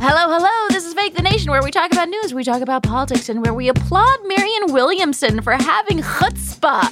[0.00, 0.68] Hello, hello.
[0.68, 3.44] This is Fake the Nation, where we talk about news, we talk about politics, and
[3.44, 6.84] where we applaud Marianne Williamson for having chutzpah.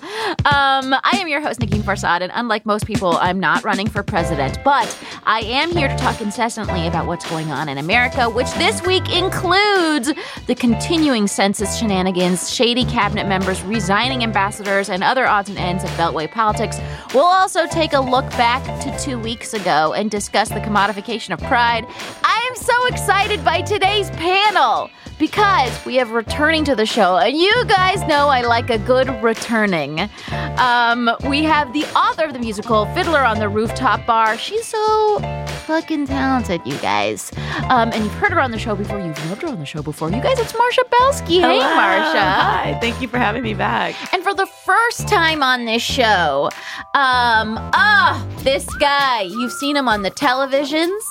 [0.45, 4.03] Um, I am your host, Negin Farsad, and unlike most people, I'm not running for
[4.03, 8.53] president, but I am here to talk incessantly about what's going on in America, which
[8.55, 10.13] this week includes
[10.49, 15.91] the continuing census shenanigans, shady cabinet members, resigning ambassadors, and other odds and ends of
[15.91, 16.81] Beltway politics.
[17.15, 21.41] We'll also take a look back to two weeks ago and discuss the commodification of
[21.43, 21.87] pride.
[22.25, 27.19] I am so excited excited by today's panel because we have returning to the show,
[27.19, 30.09] and you guys know I like a good returning.
[30.57, 34.39] Um, we have the author of the musical Fiddler on the Rooftop Bar.
[34.39, 35.19] She's so
[35.67, 37.33] fucking talented, you guys.
[37.69, 38.99] Um, and you've heard her on the show before.
[38.99, 40.11] You've loved her on the show before.
[40.11, 41.41] You guys, it's Marcia Belsky.
[41.41, 42.21] Hey, Marcia.
[42.21, 42.79] Hi.
[42.81, 43.95] Thank you for having me back.
[44.15, 46.51] And for the first time on this show,
[46.95, 49.23] um, ah, oh, this guy.
[49.23, 51.03] You've seen him on the televisions.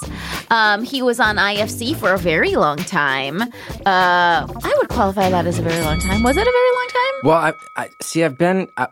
[0.49, 3.41] Um, he was on IFC for a very long time.
[3.41, 3.47] Uh,
[3.85, 6.23] I would qualify that as a very long time.
[6.23, 7.13] Was it a very long time?
[7.23, 8.23] Well, I, I see.
[8.23, 8.69] I've been.
[8.77, 8.87] I,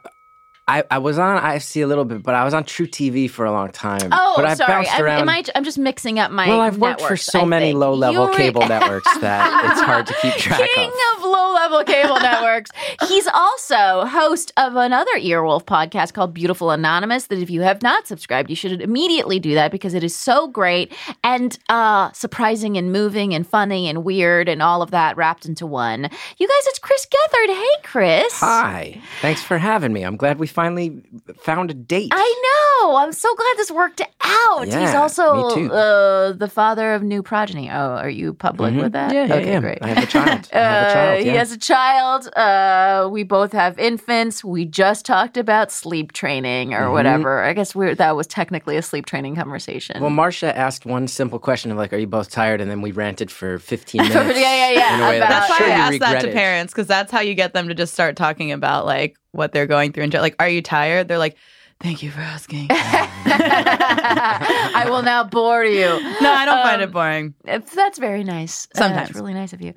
[0.65, 3.51] I, I was on IFC a little bit, but I was on truTV for a
[3.51, 4.07] long time.
[4.13, 4.87] Oh, but I've sorry.
[4.87, 6.47] I'm, am I, I'm just mixing up my.
[6.47, 7.79] Well, I've worked networks, for so I many think.
[7.79, 11.17] low level cable networks that it's hard to keep track King of.
[11.17, 12.71] of low level cable networks.
[13.09, 17.27] He's also host of another Earwolf podcast called Beautiful Anonymous.
[17.27, 20.47] That if you have not subscribed, you should immediately do that because it is so
[20.47, 20.93] great
[21.25, 25.65] and uh, surprising and moving and funny and weird and all of that wrapped into
[25.65, 26.03] one.
[26.37, 27.53] You guys, it's Chris Gethard.
[27.53, 28.33] Hey, Chris.
[28.39, 30.03] Hi, thanks for having me.
[30.03, 31.03] I'm glad we finally
[31.41, 32.09] found a date.
[32.13, 32.41] I
[32.83, 32.95] know.
[32.97, 34.65] I'm so glad this worked out.
[34.65, 35.23] He's also.
[35.69, 37.69] Uh, the father of new progeny.
[37.69, 38.83] Oh, are you public Mhm.
[38.83, 39.13] with that?
[39.13, 39.59] Yeah, yeah, okay, yeah.
[39.59, 39.79] great.
[39.81, 40.49] I have a child.
[40.53, 41.23] I have a Uh, child.
[41.23, 42.27] He has a child.
[42.35, 44.43] Uh, we both have infants.
[44.43, 46.91] We just talked about sleep training or Mhm.
[46.93, 47.43] whatever.
[47.43, 50.01] I guess we're, that was technically a sleep training conversation.
[50.01, 52.91] Well, Marcia asked one simple question of like, "Are you both tired?" And then we
[52.91, 54.15] ranted for 15 minutes.
[54.39, 56.15] Yeah, yeah, yeah, In a way about- That's why sure I you ask that to
[56.15, 56.33] regretted.
[56.33, 59.67] parents because that's how you get them to just start talking about like what they're
[59.67, 61.07] going through and like, are you tired?
[61.09, 61.35] They're like,
[61.81, 62.67] thank you for asking.
[63.25, 65.85] I will now bore you.
[66.21, 67.33] No, I don't find Um, it boring.
[67.45, 68.67] If That's very nice.
[68.75, 69.09] Uh, Sometimes.
[69.09, 69.73] that's really nice of you.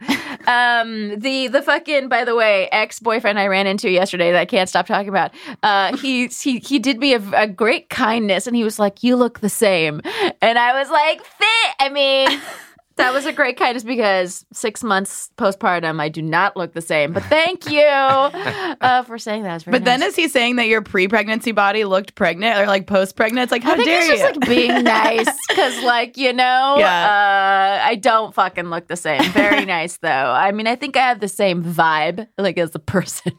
[0.46, 4.44] Um, the the fucking by the way ex boyfriend I ran into yesterday that I
[4.44, 5.32] can't stop talking about.
[5.62, 9.16] Uh, he he he did me a, a great kindness and he was like, "You
[9.16, 10.00] look the same,"
[10.42, 12.40] and I was like, "Fit." I mean.
[12.96, 17.12] That was a great kindness because six months postpartum, I do not look the same.
[17.12, 19.64] But thank you uh, for saying that.
[19.66, 23.42] But then is he saying that your pre-pregnancy body looked pregnant or like post-pregnant?
[23.44, 24.40] It's like how I think dare it's just you?
[24.40, 27.80] like being nice because, like, you know, Yeah.
[27.82, 29.22] uh, I don't fucking look the same.
[29.32, 30.08] Very nice, though.
[30.08, 33.32] I mean, I think I have the same vibe, like, as a person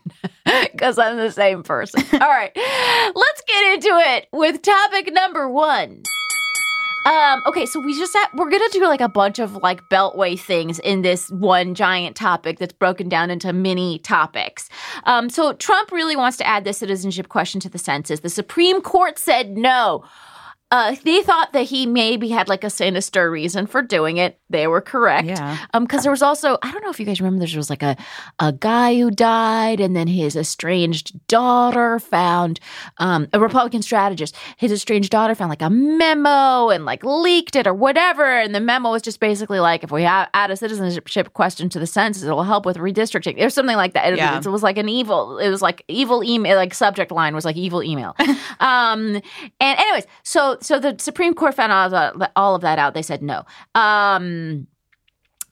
[0.46, 2.04] because I'm the same person.
[2.14, 6.04] All right, let's get into it with topic number one.
[7.08, 10.78] Um, okay, so we just we're gonna do like a bunch of like beltway things
[10.80, 14.68] in this one giant topic that's broken down into mini topics.
[15.06, 18.20] Um, so Trump really wants to add the citizenship question to the census.
[18.20, 20.04] The Supreme Court said no.
[20.70, 24.38] Uh, they thought that he maybe had like a sinister reason for doing it.
[24.50, 25.28] They were correct.
[25.28, 25.58] Yeah.
[25.74, 27.84] Um, because there was also I don't know if you guys remember there was like
[27.84, 27.96] a
[28.40, 32.60] a guy who died, and then his estranged daughter found
[32.98, 34.36] um a Republican strategist.
[34.58, 38.26] His estranged daughter found like a memo and like leaked it or whatever.
[38.26, 41.88] And the memo was just basically like, if we add a citizenship question to the
[41.88, 44.14] census, it'll help with redistricting or something like that.
[44.14, 44.38] It, Yeah.
[44.38, 45.38] it was like an evil.
[45.40, 46.58] It was like evil email.
[46.58, 48.16] Like subject line was like evil email.
[48.60, 49.16] um,
[49.60, 52.94] and anyways, so so the Supreme Court found all of that, all of that out.
[52.94, 53.46] They said no.
[53.76, 54.68] Um,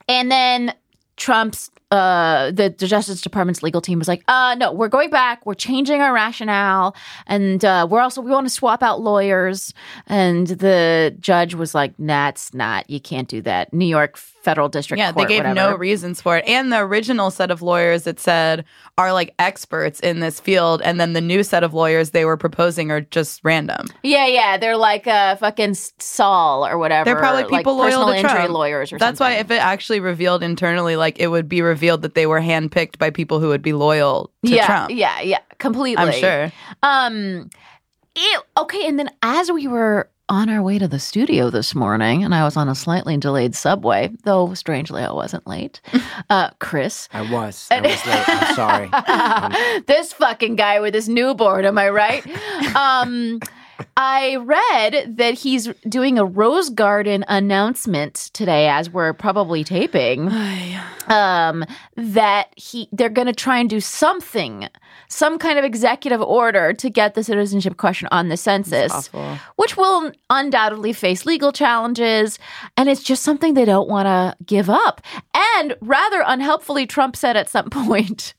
[0.07, 0.73] and then
[1.17, 5.45] Trump's uh the, the Justice Department's legal team was like, uh no, we're going back,
[5.45, 6.95] we're changing our rationale,
[7.27, 9.73] and uh we're also we want to swap out lawyers.
[10.07, 13.71] And the judge was like, That's not, you can't do that.
[13.71, 16.45] New York federal district Yeah, court, they gave no reasons for it.
[16.47, 18.63] And the original set of lawyers that said
[18.97, 22.37] are like experts in this field, and then the new set of lawyers they were
[22.37, 23.87] proposing are just random.
[24.03, 27.03] Yeah, yeah, they're like uh fucking Saul or whatever.
[27.05, 28.51] They're probably like people loyal personal to injury Trump.
[28.53, 29.35] lawyers or That's something.
[29.35, 32.97] why if it actually revealed internally, like it would be revealed that they were handpicked
[32.97, 34.91] by people who would be loyal to yeah, Trump.
[34.91, 35.97] yeah, yeah, completely.
[36.03, 36.51] I'm sure.
[36.83, 37.49] Um,
[38.15, 38.39] ew.
[38.57, 42.33] okay, and then as we were on our way to the studio this morning, and
[42.33, 45.81] I was on a slightly delayed subway, though strangely I wasn't late.
[46.29, 47.07] Uh, Chris.
[47.13, 47.67] I was.
[47.69, 48.29] I was late.
[48.29, 48.89] I'm sorry.
[49.25, 49.53] Um,
[49.87, 52.25] this fucking guy with his newborn, am I right?
[52.75, 53.39] um,
[53.97, 60.29] I read that he's doing a Rose Garden announcement today as we're probably taping.
[61.07, 61.63] um,
[61.95, 64.67] that he they're going to try and do something,
[65.07, 68.91] some kind of executive order to get the citizenship question on the census,
[69.55, 72.39] which will undoubtedly face legal challenges,
[72.77, 75.01] and it's just something they don't want to give up.
[75.57, 78.33] And rather unhelpfully, Trump said at some point,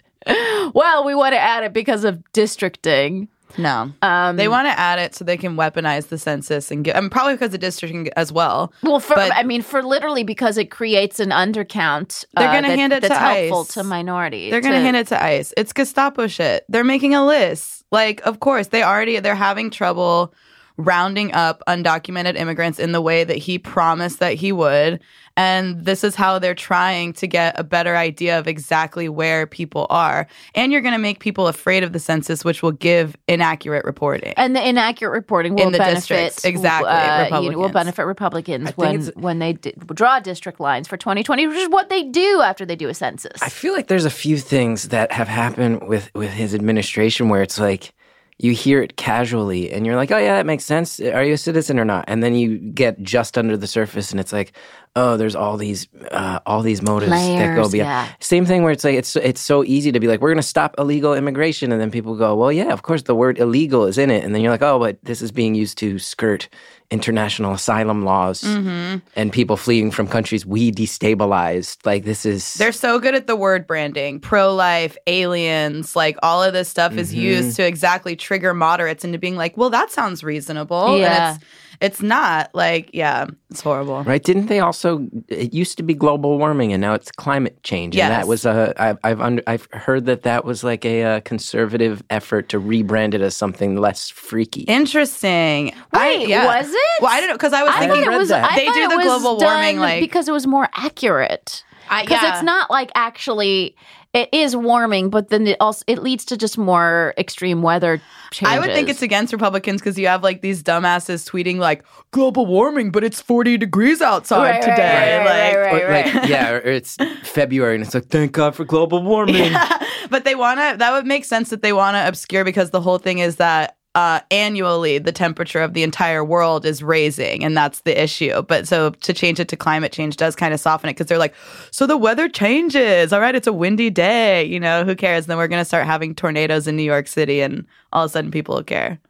[0.74, 3.28] "Well, we want to add it because of districting."
[3.58, 3.92] No.
[4.02, 7.00] Um, they want to add it so they can weaponize the census and get, I
[7.00, 8.72] mean, probably because of districting as well.
[8.82, 12.24] Well, for I mean, for literally because it creates an undercount.
[12.34, 13.74] They're uh, gonna that- hand it that's to helpful ICE.
[13.74, 14.50] to minorities.
[14.50, 15.52] They're going to hand it to ICE.
[15.56, 16.64] It's Gestapo shit.
[16.68, 17.84] They're making a list.
[17.92, 20.34] Like, of course, they already, they're having trouble
[20.76, 25.00] rounding up undocumented immigrants in the way that he promised that he would.
[25.38, 29.86] And this is how they're trying to get a better idea of exactly where people
[29.90, 30.26] are.
[30.54, 34.32] And you're going to make people afraid of the census, which will give inaccurate reporting.
[34.38, 38.06] And the inaccurate reporting will In the benefit districts, exactly, Uh, you know, will benefit
[38.06, 42.40] Republicans when when they di- draw district lines for 2020, which is what they do
[42.42, 43.42] after they do a census.
[43.42, 47.42] I feel like there's a few things that have happened with with his administration where
[47.42, 47.92] it's like
[48.38, 51.00] you hear it casually and you're like, oh yeah, that makes sense.
[51.00, 52.04] Are you a citizen or not?
[52.06, 54.52] And then you get just under the surface and it's like,
[54.96, 57.88] oh, there's all these uh, all these motives that go Layers, beyond.
[57.88, 58.08] yeah.
[58.18, 60.74] Same thing where it's like it's it's so easy to be like, we're gonna stop
[60.78, 64.10] illegal immigration, and then people go, well, yeah, of course the word illegal is in
[64.10, 66.48] it, and then you're like, oh, but this is being used to skirt
[66.90, 68.98] international asylum laws Mm-hmm.
[69.16, 71.84] and people fleeing from countries we destabilized.
[71.84, 76.42] Like this is They're so good at the word branding, pro life, aliens, like all
[76.44, 80.22] of this stuff is used to exactly trigger moderates into being like, well, that sounds
[80.22, 80.98] reasonable.
[80.98, 81.30] Yeah.
[81.32, 81.44] And it's
[81.80, 84.02] it's not like, yeah, it's horrible.
[84.04, 84.22] Right?
[84.22, 85.06] Didn't they also?
[85.28, 87.96] It used to be global warming, and now it's climate change.
[87.96, 88.74] And that was a.
[88.76, 93.14] I've I've, under, I've heard that that was like a, uh conservative effort to rebrand
[93.14, 94.62] it as something less freaky.
[94.62, 95.72] Interesting.
[95.92, 96.46] I- Wait, yeah.
[96.46, 97.02] was it?
[97.02, 98.28] Well, I don't know because I was I thinking it was.
[98.28, 98.50] that.
[98.52, 100.68] I They thought do it the was global warming, done like- because it was more
[100.74, 101.64] accurate.
[101.90, 102.34] I- Because yeah.
[102.34, 103.76] it's not like actually
[104.14, 108.00] it is warming, but then it also it leads to just more extreme weather
[108.32, 108.56] changes.
[108.56, 112.46] I would think it's against Republicans because you have like these dumbasses tweeting like global
[112.46, 115.18] warming, but it's 40 degrees outside Right, right, today.
[115.18, 116.14] right, like, right, Or, right.
[116.14, 119.52] like, yeah, or it's February, and it's like, thank God for global warming.
[120.10, 122.80] but they want to that would make sense that they want to obscure because the
[122.80, 127.56] whole thing is that uh, annually the temperature of the entire world is raising and
[127.56, 128.42] that's the issue.
[128.42, 131.16] But so to change it to climate change does kind of soften it because they're
[131.16, 131.34] like
[131.70, 133.10] so the weather changes.
[133.10, 134.44] All right it's a windy day.
[134.44, 135.24] You know who cares?
[135.24, 138.12] Then we're going to start having tornadoes in new york city and all of a
[138.12, 139.00] sudden people will care.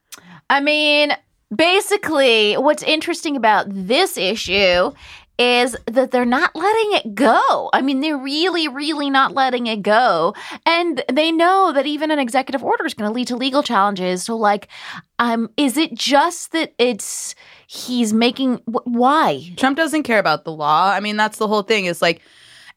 [0.49, 1.11] I mean,
[1.55, 4.93] basically, what's interesting about this issue
[5.39, 7.71] is that they're not letting it go.
[7.73, 10.35] I mean, they're really, really not letting it go.
[10.65, 14.23] And they know that even an executive order is going to lead to legal challenges.
[14.23, 14.69] So, like,
[15.19, 17.35] um, is it just that it's
[17.67, 19.53] he's making wh- why?
[19.57, 20.91] Trump doesn't care about the law.
[20.91, 21.85] I mean, that's the whole thing.
[21.87, 22.23] Is like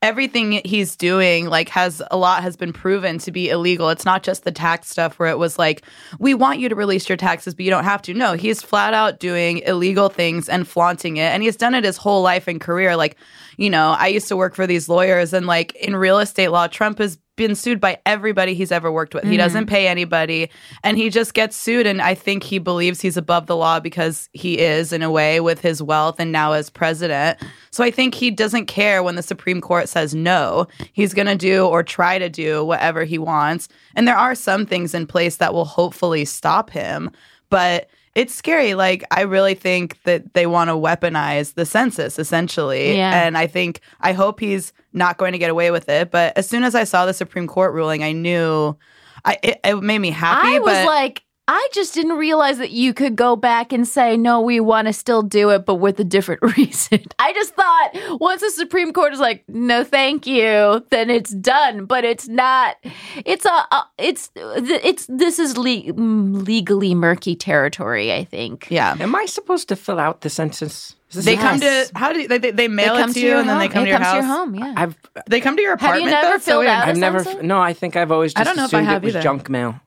[0.01, 3.89] everything he's doing like has a lot has been proven to be illegal.
[3.89, 5.82] It's not just the tax stuff where it was like
[6.20, 8.13] we want you to release your taxes but you don't have to.
[8.13, 11.98] No, he's flat out doing illegal things and flaunting it and he's done it his
[11.98, 13.18] whole life and career like,
[13.59, 16.67] you know, I used to work for these lawyers and like in real estate law
[16.67, 19.25] Trump has been sued by everybody he's ever worked with.
[19.25, 19.39] He mm-hmm.
[19.39, 20.49] doesn't pay anybody
[20.81, 24.29] and he just gets sued and I think he believes he's above the law because
[24.31, 27.37] he is in a way with his wealth and now as president.
[27.69, 30.65] So I think he doesn't care when the Supreme Court says no.
[30.93, 33.67] He's going to do or try to do whatever he wants.
[33.93, 37.11] And there are some things in place that will hopefully stop him,
[37.49, 37.89] but
[38.19, 38.73] it's scary.
[38.73, 42.97] Like, I really think that they want to weaponize the census essentially.
[42.97, 43.23] Yeah.
[43.23, 46.11] And I think, I hope he's not going to get away with it.
[46.11, 48.75] But as soon as I saw the Supreme Court ruling, I knew
[49.23, 50.49] I, it, it made me happy.
[50.49, 54.39] I was like, I just didn't realize that you could go back and say, no,
[54.39, 57.01] we want to still do it, but with a different reason.
[57.18, 61.86] I just thought once the Supreme Court is like, no, thank you, then it's done.
[61.86, 62.77] But it's not.
[63.25, 63.50] It's a.
[63.50, 64.29] a it's.
[64.36, 65.08] It's.
[65.08, 68.13] This is le- mm, legally murky territory.
[68.13, 68.68] I think.
[68.70, 68.96] yeah.
[69.00, 70.96] Am I supposed to fill out the census?
[71.12, 73.27] They a- come to, how do you, they, they, they mail It it to you
[73.29, 74.22] your and then they come it to your comes house?
[74.22, 74.53] to your home.
[74.56, 74.74] Yeah.
[74.77, 74.96] I've
[75.27, 76.12] They come to your apartment.
[76.12, 76.36] Have you apartment never though?
[76.36, 76.70] It's so filled weird.
[76.72, 77.24] out a I've never.
[77.24, 77.44] census?
[77.44, 79.24] No, I think I've always I don't know if I assumed have it was either.
[79.24, 79.79] junk mail.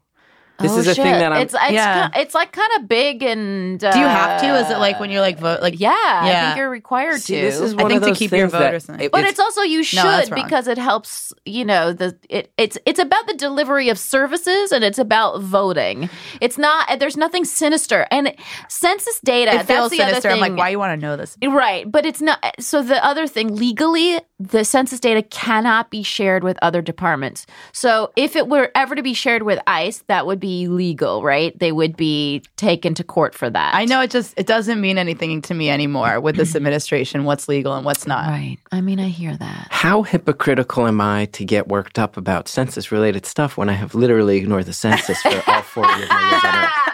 [0.63, 1.19] This Oh, is a thing shit.
[1.21, 1.43] that I'm.
[1.43, 1.55] It's.
[1.55, 2.09] It's, Yeah.
[2.09, 3.83] ki- it's like kind of big and.
[3.83, 4.47] Uh, Do you have to?
[4.59, 5.61] Is it like when you're like vote?
[5.61, 7.41] Like Yeah, I think you're required See, to.
[7.43, 9.05] this is I one think of to those keep your things vote that or something.
[9.07, 10.43] it- But it's- it's also you should wrong.
[10.45, 11.33] because it helps.
[11.45, 16.09] You know the it it's it's about the delivery of services and it's about voting.
[16.41, 16.99] It's not.
[16.99, 18.35] There's nothing sinister and
[18.69, 19.51] census data.
[19.51, 20.29] it that's feels the sinister.
[20.29, 20.53] Other I'm thing.
[20.53, 21.37] like, why you want to know this?
[21.43, 22.39] Right, but it's not.
[22.61, 27.47] So the other thing, legally, the census data cannot be shared with other departments.
[27.73, 31.57] So if it were ever to be shared with ICE, that would be legal, right?
[31.59, 33.75] They would be taken to court for that.
[33.75, 37.25] I know it just it doesn't mean anything to me anymore with this administration.
[37.25, 38.27] What's legal and what's not.
[38.27, 38.59] Right.
[38.73, 39.69] I mean, I hear that.
[39.71, 43.95] How hypocritical am I to get worked up about census related stuff when I have
[43.95, 46.93] literally ignored the census for all 40 of my years on Earth?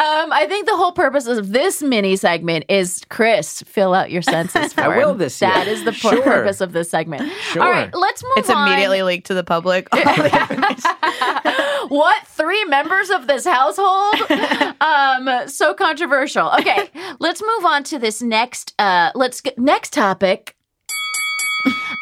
[0.00, 4.22] Um, I think the whole purpose of this mini segment is Chris, fill out your
[4.22, 5.50] census for I will this year.
[5.50, 6.22] That is the pur- Sure.
[6.22, 7.30] purpose of this segment.
[7.52, 7.62] Sure.
[7.62, 8.66] All right, let's move It's on.
[8.66, 9.88] It's immediately leaked to the public.
[11.88, 14.14] what three members of this household
[14.80, 16.88] um so controversial okay
[17.18, 20.54] let's move on to this next uh let's get next topic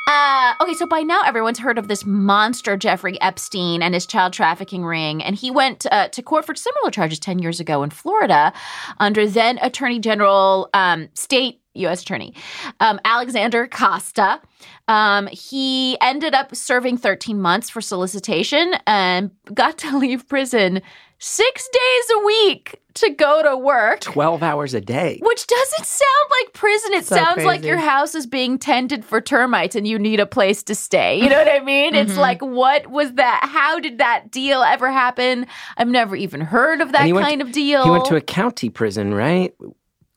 [0.09, 4.33] uh, okay, so by now everyone's heard of this monster Jeffrey Epstein and his child
[4.33, 7.91] trafficking ring, and he went uh, to court for similar charges ten years ago in
[7.91, 8.55] Florida
[8.99, 12.03] under then Attorney General, um, State U.S.
[12.03, 12.35] Attorney
[12.81, 14.41] um, Alexander Acosta.
[14.88, 20.81] Um, he ended up serving 13 months for solicitation and got to leave prison
[21.19, 24.01] six days a week to go to work.
[24.01, 25.19] 12 hours a day.
[25.23, 26.95] Which doesn't sound like prison.
[26.95, 30.27] It So sounds like your house is being tended for termites and you need a
[30.27, 31.21] place to stay.
[31.23, 31.95] You know what I mean?
[31.95, 32.21] It's Mm-hmm.
[32.21, 33.49] like, what was that?
[33.53, 35.47] How did that deal ever happen?
[35.77, 37.85] I've never even heard of that And he went- kind of deal.
[37.85, 39.55] He went to a county prison, right?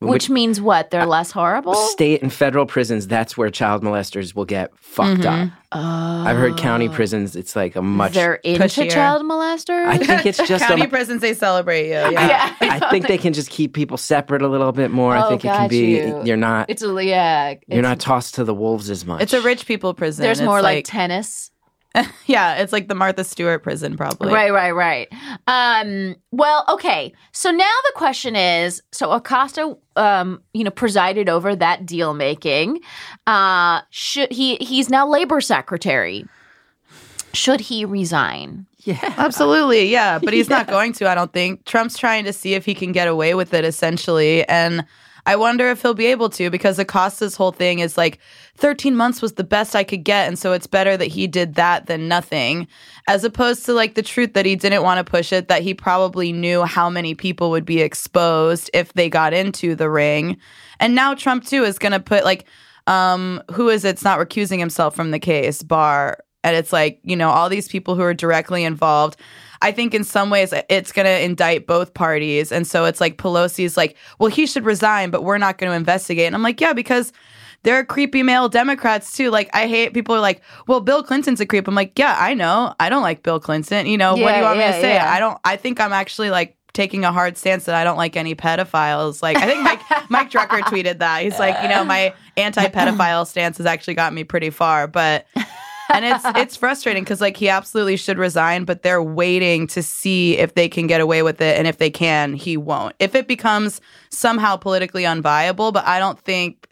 [0.09, 0.89] Which means what?
[0.89, 1.75] They're less horrible?
[1.75, 5.49] State and federal prisons, that's where child molesters will get fucked mm-hmm.
[5.49, 5.57] up.
[5.71, 6.23] Oh.
[6.27, 6.91] I've heard county oh.
[6.91, 8.13] prisons, it's like a much.
[8.13, 8.89] They're into pushier.
[8.89, 9.85] child molesters?
[9.85, 11.91] I think it's just County a, prisons, they celebrate you.
[12.11, 12.55] Yeah.
[12.61, 12.73] yeah.
[12.73, 15.15] I think they can just keep people separate a little bit more.
[15.15, 16.21] I Oh, think it can be you.
[16.25, 17.49] you're not It's a, yeah.
[17.49, 19.21] you're it's- not tossed to the wolves as much.
[19.21, 20.23] It's a rich people prison.
[20.23, 21.51] There's It's more like, tennis.
[22.25, 24.31] yeah, it's like the Martha Stewart prison, probably.
[24.31, 25.07] Right, right, right.
[25.47, 27.13] Um, well, okay.
[27.31, 32.79] So now the question is: so Acosta, um, you know, presided over that deal making.
[33.27, 34.55] Uh, should he?
[34.57, 36.25] He's now labor secretary.
[37.33, 38.65] Should he resign?
[38.83, 39.13] yeah.
[39.17, 40.19] Absolutely, yeah.
[40.19, 41.65] But he's not going to, I don't think.
[41.65, 44.47] Trump's trying to see if he can get away with it, essentially.
[44.47, 44.85] And
[45.25, 48.19] I wonder if he'll be able to because Acosta's whole thing is like
[48.57, 50.27] 13 months was the best I could get.
[50.27, 52.67] And so it's better that he did that than nothing,
[53.07, 55.73] as opposed to like the truth that he didn't want to push it, that he
[55.73, 60.37] probably knew how many people would be exposed if they got into the ring.
[60.79, 62.45] And now Trump, too, is going to put like,
[62.87, 66.17] um, who is it's not recusing himself from the case, Barr.
[66.43, 69.19] And it's like, you know, all these people who are directly involved.
[69.61, 72.51] I think in some ways it's going to indict both parties.
[72.51, 75.75] And so it's like Pelosi's like, well, he should resign, but we're not going to
[75.75, 76.25] investigate.
[76.25, 77.13] And I'm like, yeah, because
[77.63, 79.29] there are creepy male Democrats too.
[79.29, 81.67] Like, I hate people are like, well, Bill Clinton's a creep.
[81.67, 82.73] I'm like, yeah, I know.
[82.79, 83.85] I don't like Bill Clinton.
[83.85, 84.95] You know, what do you want me to say?
[84.95, 85.11] yeah.
[85.11, 88.15] I don't, I think I'm actually like taking a hard stance that I don't like
[88.15, 89.21] any pedophiles.
[89.21, 91.23] Like I think Mike Mike Drucker tweeted that.
[91.23, 95.25] He's like, you know, my anti-pedophile stance has actually got me pretty far, but
[95.93, 100.37] and it's it's frustrating because like he absolutely should resign, but they're waiting to see
[100.37, 102.95] if they can get away with it, and if they can, he won't.
[102.99, 106.67] If it becomes somehow politically unviable, but I don't think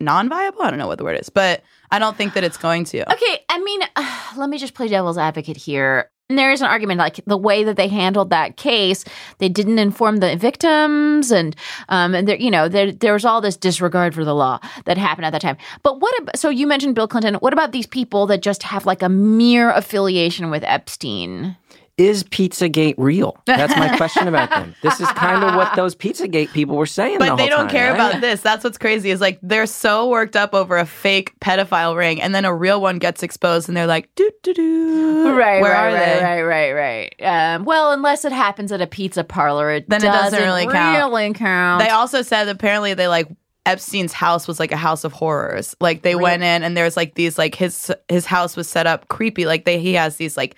[0.00, 0.62] non-viable.
[0.62, 3.12] I don't know what the word is, but I don't think that it's going to.
[3.12, 3.80] Okay, I mean,
[4.36, 6.10] let me just play devil's advocate here.
[6.30, 9.04] And there is an argument like the way that they handled that case,
[9.38, 11.54] they didn't inform the victims, and
[11.90, 14.96] um, and there, you know, there there was all this disregard for the law that
[14.96, 15.58] happened at that time.
[15.82, 16.18] But what?
[16.22, 17.34] Ab- so you mentioned Bill Clinton.
[17.34, 21.58] What about these people that just have like a mere affiliation with Epstein?
[21.96, 23.36] Is Pizzagate real?
[23.46, 24.74] That's my question about them.
[24.82, 27.18] This is kind of what those Pizzagate people were saying.
[27.18, 27.94] But the they don't time, care right?
[27.94, 28.40] about this.
[28.40, 29.10] That's what's crazy.
[29.10, 32.80] Is like they're so worked up over a fake pedophile ring, and then a real
[32.80, 36.42] one gets exposed, and they're like, "Doo doo doo." Right, Where right, are right, they?
[36.42, 36.72] right, right,
[37.20, 37.54] right.
[37.54, 41.12] Um, well, unless it happens at a pizza parlor, it Then it doesn't really count.
[41.12, 41.82] Really count.
[41.82, 43.28] They also said apparently they like
[43.66, 45.74] Epstein's house was like a house of horrors.
[45.80, 49.08] Like they went in and there's like these like his his house was set up
[49.08, 49.46] creepy.
[49.46, 50.56] Like they he has these like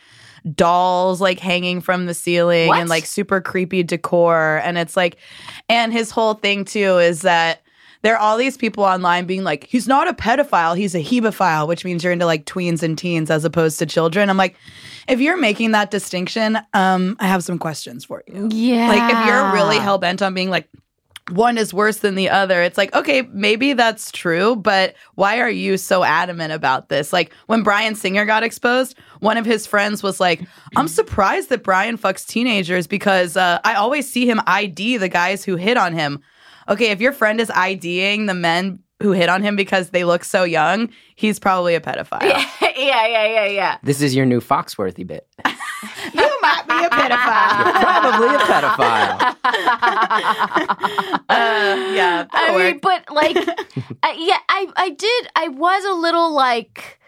[0.54, 2.78] dolls like hanging from the ceiling What?
[2.80, 5.16] and like super creepy decor and it's like
[5.68, 7.62] and his whole thing too is that
[8.02, 11.66] there are all these people online being like he's not a pedophile he's a hebephile
[11.66, 14.56] which means you're into like tweens and teens as opposed to children i'm like
[15.08, 18.88] if you're making that distinction um i have some questions for you yeah.
[18.88, 20.68] like if you're really hell bent on being like
[21.30, 25.50] one is worse than the other, it's like, okay, maybe that's true, but why are
[25.50, 27.12] you so adamant about this?
[27.12, 30.40] Like when Bryan Singer got exposed, one of his friends was like,
[30.76, 35.44] I'm surprised that Bryan fucks teenagers because uh, I always see him ID the guys
[35.44, 36.20] who hit on him.
[36.68, 40.24] Okay, if your friend is IDing the men who hit on him because they look
[40.24, 42.22] so young, he's probably a pedophile.
[42.22, 43.46] yeah, yeah, yeah, yeah.
[43.46, 43.78] yeah.
[43.82, 45.26] This is your new Foxworthy bit.
[45.46, 47.72] you might be a pedophile.
[47.82, 49.36] Probably a pedophile.
[51.28, 53.36] Uh, yeah, that'll I mean, but like,
[54.02, 55.28] I, yeah, I, I did.
[55.34, 56.98] I was a little like,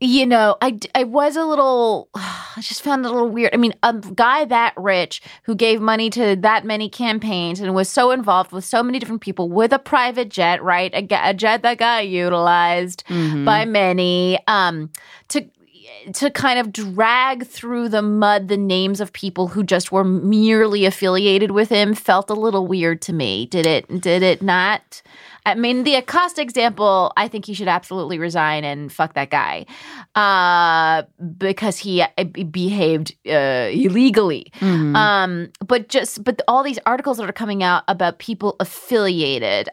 [0.00, 2.08] you know, I, I was a little.
[2.14, 3.50] I just found it a little weird.
[3.54, 7.88] I mean, a guy that rich who gave money to that many campaigns and was
[7.88, 10.92] so involved with so many different people with a private jet, right?
[10.94, 13.44] A, a jet that got utilized Mm-hmm.
[13.44, 14.38] by many.
[14.48, 14.90] Um,
[15.28, 15.46] to
[16.14, 20.84] to kind of drag through the mud the names of people who just were merely
[20.84, 23.46] affiliated with him felt a little weird to me.
[23.46, 24.00] Did it?
[24.00, 25.02] Did it not?
[25.46, 29.64] I mean, the Acosta example, I think he should absolutely resign and fuck that guy
[30.16, 31.04] uh,
[31.38, 34.50] because he uh, behaved uh, illegally.
[34.58, 34.96] Mm-hmm.
[34.96, 39.68] Um, but just but all these articles that are coming out about people affiliated,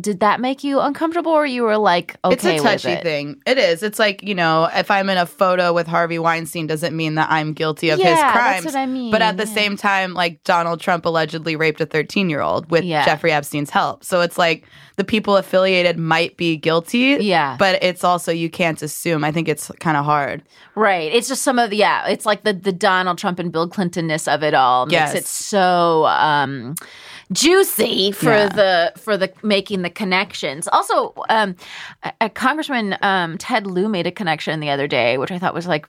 [0.00, 3.02] did that make you uncomfortable, or you were like, okay, it's a touchy it?
[3.02, 3.40] thing.
[3.46, 3.82] It is.
[3.82, 7.30] It's like, you know, if I'm in a photo with Harvey Weinstein doesn't mean that
[7.30, 8.64] I'm guilty of Yeah, his that's crimes.
[8.64, 9.52] what I mean, But at the yeah.
[9.54, 13.04] same time, like Donald Trump allegedly raped a 13 year old with Yeah.
[13.04, 14.04] Jeffrey Epstein's help.
[14.04, 14.64] So it's like
[14.96, 17.18] the people affiliated might be guilty.
[17.20, 17.56] Yeah.
[17.58, 19.22] But it's also, you can't assume.
[19.22, 20.42] I think it's kind of hard.
[20.74, 21.12] Right.
[21.12, 22.08] It's just some of the yeah.
[22.08, 25.14] It's like the the Donald Trump and Bill Clintonness of it all makes Yes.
[25.14, 26.74] it so um,
[27.32, 28.48] juicy for Yeah.
[28.48, 30.68] the for the making the connections.
[30.68, 31.56] Also, um,
[32.02, 35.54] a, a Congressman um, Ted Lieu made a connection the other day, which I thought
[35.54, 35.88] was like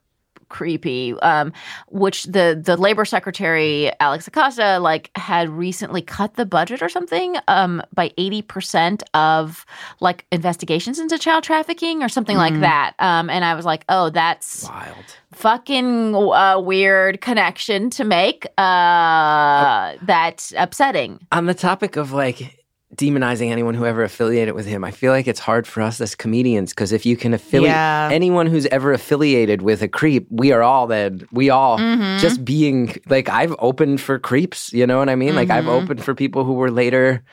[0.49, 1.51] creepy um
[1.89, 7.37] which the the labor secretary alex acosta like had recently cut the budget or something
[7.47, 9.65] um by 80% of
[9.99, 14.09] like investigations into child trafficking or something like that um and i was like oh
[14.09, 14.95] that's Wild.
[15.33, 18.45] fucking uh, weird connection to make.
[18.57, 21.19] Uh, that's upsetting.
[21.31, 22.56] On the topic of like
[22.95, 26.15] demonizing anyone who ever affiliated with him, I feel like it's hard for us as
[26.15, 28.09] comedians because if you can affiliate Yeah.
[28.11, 32.19] anyone who's ever affiliated with a creep, we are all then we all Mm-hmm.
[32.19, 35.35] just being like I've opened for creeps, you know what I mean?
[35.35, 35.83] Like I've Mm-hmm.
[35.83, 37.23] opened for people who were later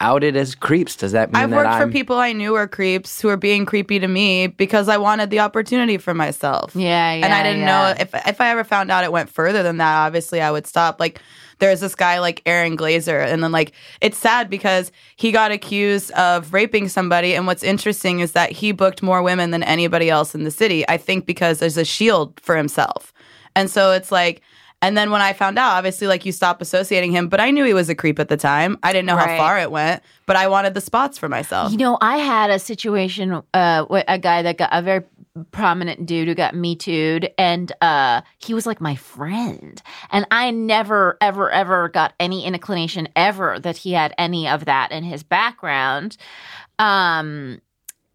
[0.00, 0.96] outed as creeps.
[0.96, 3.36] Does that mean I've that worked for I'm people I knew were creeps who were
[3.36, 6.74] being creepy to me because I wanted the opportunity for myself.
[6.74, 7.24] Yeah, yeah.
[7.24, 7.66] and I didn't yeah.
[7.66, 10.06] know if if I ever found out it went further than that.
[10.06, 10.98] Obviously, I would stop.
[10.98, 11.20] Like
[11.62, 16.10] there's this guy like Aaron Glazer, and then like it's sad because he got accused
[16.12, 17.34] of raping somebody.
[17.34, 20.86] And what's interesting is that he booked more women than anybody else in the city.
[20.88, 23.14] I think because there's a shield for himself,
[23.56, 24.42] and so it's like.
[24.84, 27.64] And then when I found out, obviously, like you stop associating him, but I knew
[27.64, 28.76] he was a creep at the time.
[28.82, 29.30] I didn't know Right.
[29.30, 31.70] how far it went, but I wanted the spots for myself.
[31.70, 35.04] You know, I had a situation uh, with a guy that got a very
[35.50, 39.82] prominent dude who got me too'd, and uh, he was like my friend.
[40.10, 44.92] And I never, ever, ever got any inclination ever that he had any of that
[44.92, 46.16] in his background.
[46.78, 47.60] Um,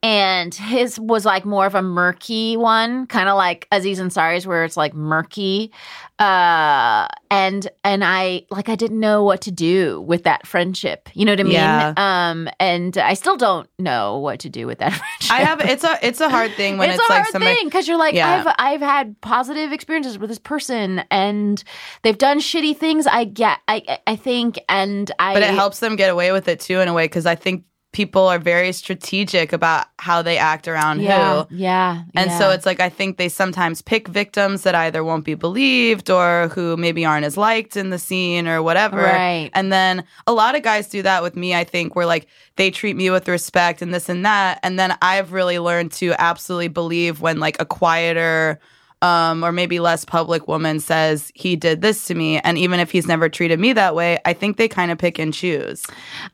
[0.07, 4.63] and his was like more of a murky one, kind of like Aziz Ansari's, where
[4.63, 5.69] it's like murky.
[6.17, 11.09] Uh, and and I like I didn't know what to do with that friendship.
[11.13, 11.51] You know what I mean?
[11.51, 11.93] Yeah.
[11.97, 15.29] Um, and I still don't know what to do with that friendship.
[15.29, 17.55] I have it's a it's a hard thing when it's, it's, a like hard somebody
[17.55, 18.45] thing because you're like Yeah.
[18.47, 21.61] I've I've had positive experiences with this person and
[22.03, 23.07] they've done shitty things.
[23.07, 26.61] I get I I think and I but it helps them get away with it
[26.61, 27.65] too in a way because I think
[27.97, 31.55] people are very strategic about how they act around Yeah, who.
[31.55, 32.37] yeah, And yeah.
[32.37, 36.49] so it's like I think they sometimes pick victims that either won't be believed or
[36.53, 38.97] who maybe aren't as liked in the scene or whatever.
[39.01, 39.49] Right.
[39.55, 42.69] And then a lot of guys do that with me, I think, where like they
[42.69, 44.59] treat me with respect and this and that.
[44.61, 48.59] And then I've really learned to absolutely believe when like a quieter
[49.01, 52.39] um, or maybe less public woman says he did this to me.
[52.39, 55.19] And even if he's never treated me that way, I think they kind of pick
[55.19, 55.85] and choose.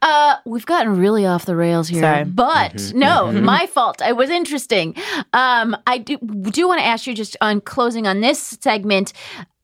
[0.01, 2.23] Uh, we've gotten really off the rails here, Sorry.
[2.23, 4.01] but no, my fault.
[4.01, 4.95] It was interesting.
[5.33, 9.13] Um, I do do want to ask you just on closing on this segment.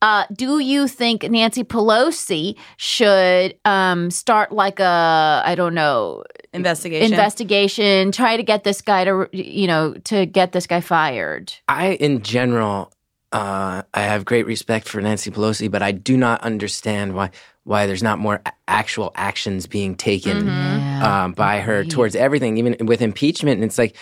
[0.01, 7.11] Uh, do you think Nancy Pelosi should um, start like a I don't know Investigation.
[7.11, 11.53] investigation, try to get this guy to you know to get this guy fired?
[11.67, 12.91] I, in general,
[13.31, 17.29] uh, I have great respect for Nancy Pelosi, but I do not understand why
[17.65, 21.03] why there's not more actual actions being taken Mm-hmm.
[21.03, 23.57] um, by her towards everything, even with impeachment.
[23.57, 23.95] And it's like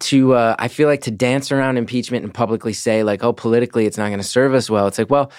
[0.00, 3.86] to uh, I feel like to dance around impeachment and publicly say like, oh, politically
[3.86, 4.88] it's not going to serve us well.
[4.88, 5.30] It's like, well.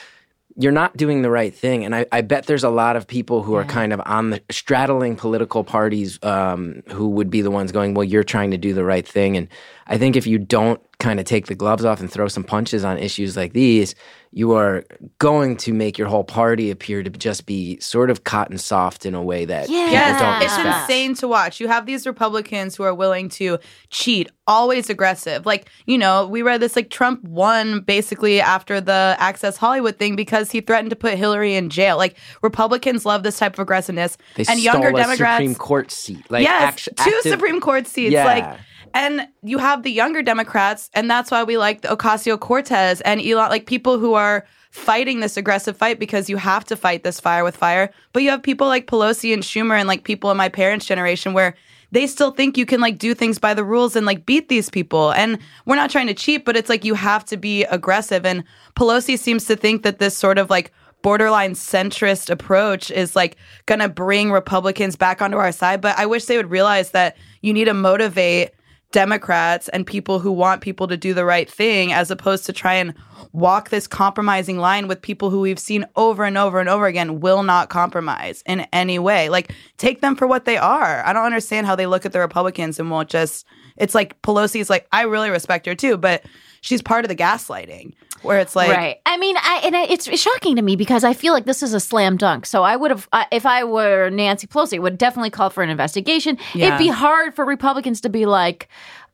[0.59, 3.43] You're not doing the right thing, and I, I bet there's a lot of people
[3.43, 7.71] who are kind of on the straddling political parties um, who would be the ones
[7.71, 9.49] going, "Well, you're trying to do the right thing." And
[9.85, 12.83] I think if you don't kind of take the gloves off and throw some punches
[12.83, 13.93] on issues like these,
[14.31, 14.83] you are
[15.19, 19.13] going to make your whole party appear to just be sort of cotton soft in
[19.13, 19.77] a way that Yeah.
[19.81, 20.81] people Yes, don't it's expect.
[20.89, 21.59] insane to watch.
[21.59, 23.59] You have these Republicans who are willing to
[23.91, 25.45] cheat, always aggressive.
[25.45, 30.15] Like, you know, we read this like Trump won basically after the Access Hollywood thing
[30.15, 31.97] because he threatened to put Hillary in jail.
[31.97, 34.17] Like, Republicans love this type of aggressiveness.
[34.35, 35.35] They and stole younger a Democrats.
[35.43, 36.25] Supreme Court seat.
[36.31, 38.11] Like yes, act- two active- Supreme Court seats.
[38.13, 38.25] Yeah.
[38.25, 38.59] Like,
[38.97, 43.21] and you have the younger Democrats, and that's why we like the Ocasio Cortez and
[43.21, 47.19] Ilhan, like people who are fighting this aggressive fight because you have to fight this
[47.19, 47.91] fire with fire.
[48.11, 51.33] But you have people like Pelosi and Schumer and like people in my parents' generation
[51.33, 51.53] where
[51.91, 54.67] they still think you can like do things by the rules and like beat these
[54.67, 55.11] people.
[55.11, 58.25] And we're not trying to cheat, but it's like you have to be aggressive.
[58.25, 58.43] And
[58.75, 63.79] Pelosi seems to think that this sort of like borderline centrist approach is like going
[63.79, 65.81] to bring Republicans back onto our side.
[65.81, 68.53] But I wish they would realize that you need to motivate
[68.91, 72.73] Democrats and people who want people to do the right thing as opposed to try
[72.75, 72.93] and
[73.33, 77.19] walk this compromising line with people who we've seen over and over and over again
[77.19, 79.29] will not compromise in any way.
[79.29, 81.05] Like, take them for what they are.
[81.05, 83.45] I don't understand how they look at the Republicans and won't just.
[83.75, 86.23] It's like Pelosi's like, I really respect her too, but
[86.61, 88.97] she's part of the gaslighting where it's like, right.
[89.05, 91.79] I mean, I, and it's shocking to me because I feel like this is a
[91.79, 92.45] slam dunk.
[92.45, 95.69] So I would have, uh, if I were Nancy Pelosi, would definitely call for an
[95.69, 96.37] investigation.
[96.53, 96.67] Yeah.
[96.67, 98.67] It'd be hard for Republicans to be like,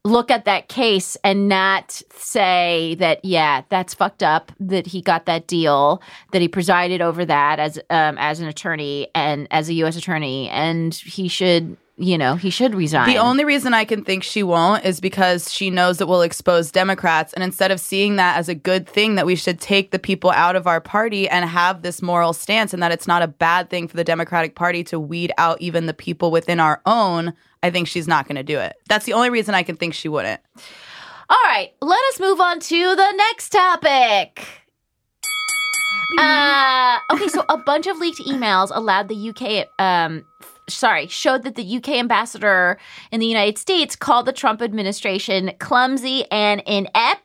[0.06, 5.26] look at that case and not say that, yeah, that's fucked up that he got
[5.26, 9.74] that deal, that he presided over that as um, as an attorney and as a
[9.76, 9.96] U.S.
[9.96, 13.08] attorney, and he should, you know, he should resign.
[13.08, 16.72] The only reason I can think she won't is because she knows it will expose
[16.72, 17.34] Democrats.
[17.34, 20.32] And instead of seeing that as a good thing, that we should take the people
[20.32, 23.70] out of our party and have this moral stance, and that it's not a bad
[23.70, 27.70] thing for the Democratic Party to weed out even the people within our own, I
[27.70, 28.76] think she's not going to do it.
[28.90, 30.42] That's the only reason I can think she wouldn't.
[31.30, 34.46] All right, let us move on to the next topic.
[36.20, 41.44] Uh, okay, so a bunch of leaked emails allowed the UK, um, f- sorry, showed
[41.44, 42.78] that the UK ambassador
[43.12, 47.23] in the United States called the Trump administration clumsy and inept.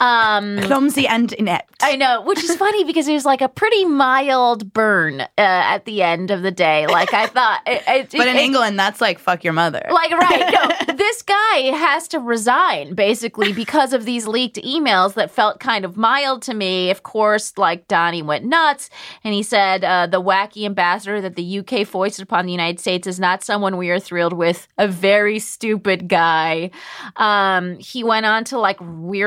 [0.00, 1.74] Um, Clumsy and inept.
[1.82, 5.84] I know, which is funny because it was like a pretty mild burn uh, at
[5.84, 6.86] the end of the day.
[6.86, 9.82] Like I thought, it, it, but in it- England, that's like fuck your mother.
[9.90, 10.52] like, right.
[10.88, 15.84] No, this guy has to resign basically because of these leaked emails that felt kind
[15.84, 16.90] of mild to me.
[16.90, 18.90] Of course, like Donnie went nuts
[19.24, 23.06] and he said, uh, the wacky ambassador that the UK foisted upon the United States
[23.06, 26.70] is not someone we are thrilled with, a very stupid guy.
[27.16, 28.78] Um, he went on to like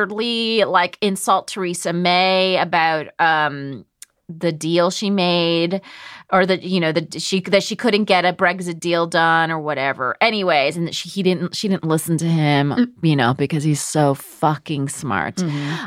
[0.02, 3.86] weirdly like insult Theresa May about, um,
[4.40, 5.82] the deal she made
[6.32, 9.60] or that you know that she that she couldn't get a Brexit deal done or
[9.60, 10.16] whatever.
[10.22, 13.82] Anyways, and that she he didn't she didn't listen to him, you know, because he's
[13.82, 15.44] so fucking smart.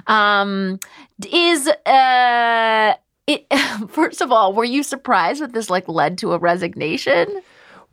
[0.09, 0.79] Um
[1.27, 2.95] is uh
[3.27, 3.47] it
[3.89, 7.41] first of all, were you surprised that this like led to a resignation?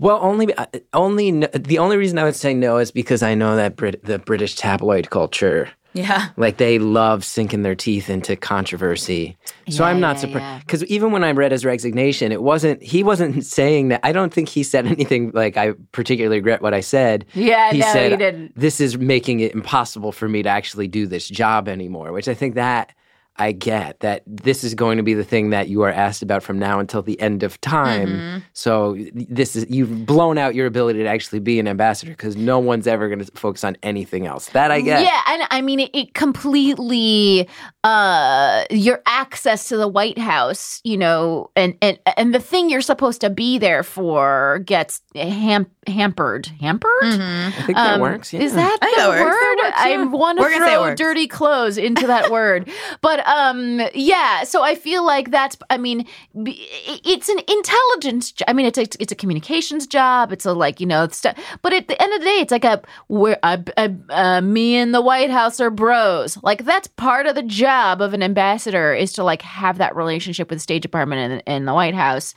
[0.01, 3.55] Well, only uh, only the only reason I would say no is because I know
[3.55, 6.29] that Brit- the British tabloid culture, Yeah.
[6.37, 9.37] like they love sinking their teeth into controversy.
[9.69, 10.59] So Yeah, I'm not yeah, surprised yeah.
[10.59, 13.99] because even when I read his resignation, it wasn't he wasn't saying that.
[14.03, 17.25] I don't think he said anything like I particularly regret what I said.
[17.35, 18.53] Yeah, he no, said he didn't.
[18.59, 22.33] this is making it impossible for me to actually do this job anymore, which I
[22.33, 22.91] think that.
[23.37, 26.43] I get that this is going to be the thing that you are asked about
[26.43, 28.07] from now until the end of time.
[28.09, 28.37] Mm-hmm.
[28.53, 32.59] So this is you've blown out your ability to actually be an ambassador because no
[32.59, 34.49] one's ever going to focus on anything else.
[34.49, 35.01] That I get.
[35.03, 37.47] Yeah, and I mean it, it completely
[37.83, 42.81] uh your access to the White House, you know, and and and the thing you're
[42.81, 46.47] supposed to be there for gets ham- hampered.
[46.59, 46.91] Hampered?
[47.03, 48.33] I think that Um, works.
[48.33, 48.41] Yeah.
[48.41, 49.21] Is that I the that works.
[49.21, 49.31] word?
[49.31, 50.01] That works, yeah.
[50.01, 52.69] I want to say throw dirty clothes into that word,
[53.01, 54.43] but um, yeah.
[54.43, 55.57] So I feel like that's.
[55.69, 58.33] I mean, it's an intelligence.
[58.47, 60.31] I mean, it's a, it's a communications job.
[60.31, 62.65] It's a like you know, st- but at the end of the day, it's like
[62.65, 66.37] a where uh, me and the White House are bros.
[66.43, 70.49] Like that's part of the job of an ambassador is to like have that relationship
[70.49, 72.33] with the State Department and, and the White House,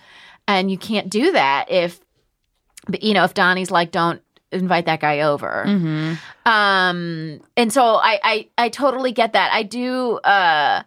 [0.49, 2.01] and you can't do that if
[3.01, 4.21] you know if donnie's like don't
[4.55, 6.15] invite that guy over Mm-hmm.
[6.51, 10.83] um and so I, I i totally get that i do uh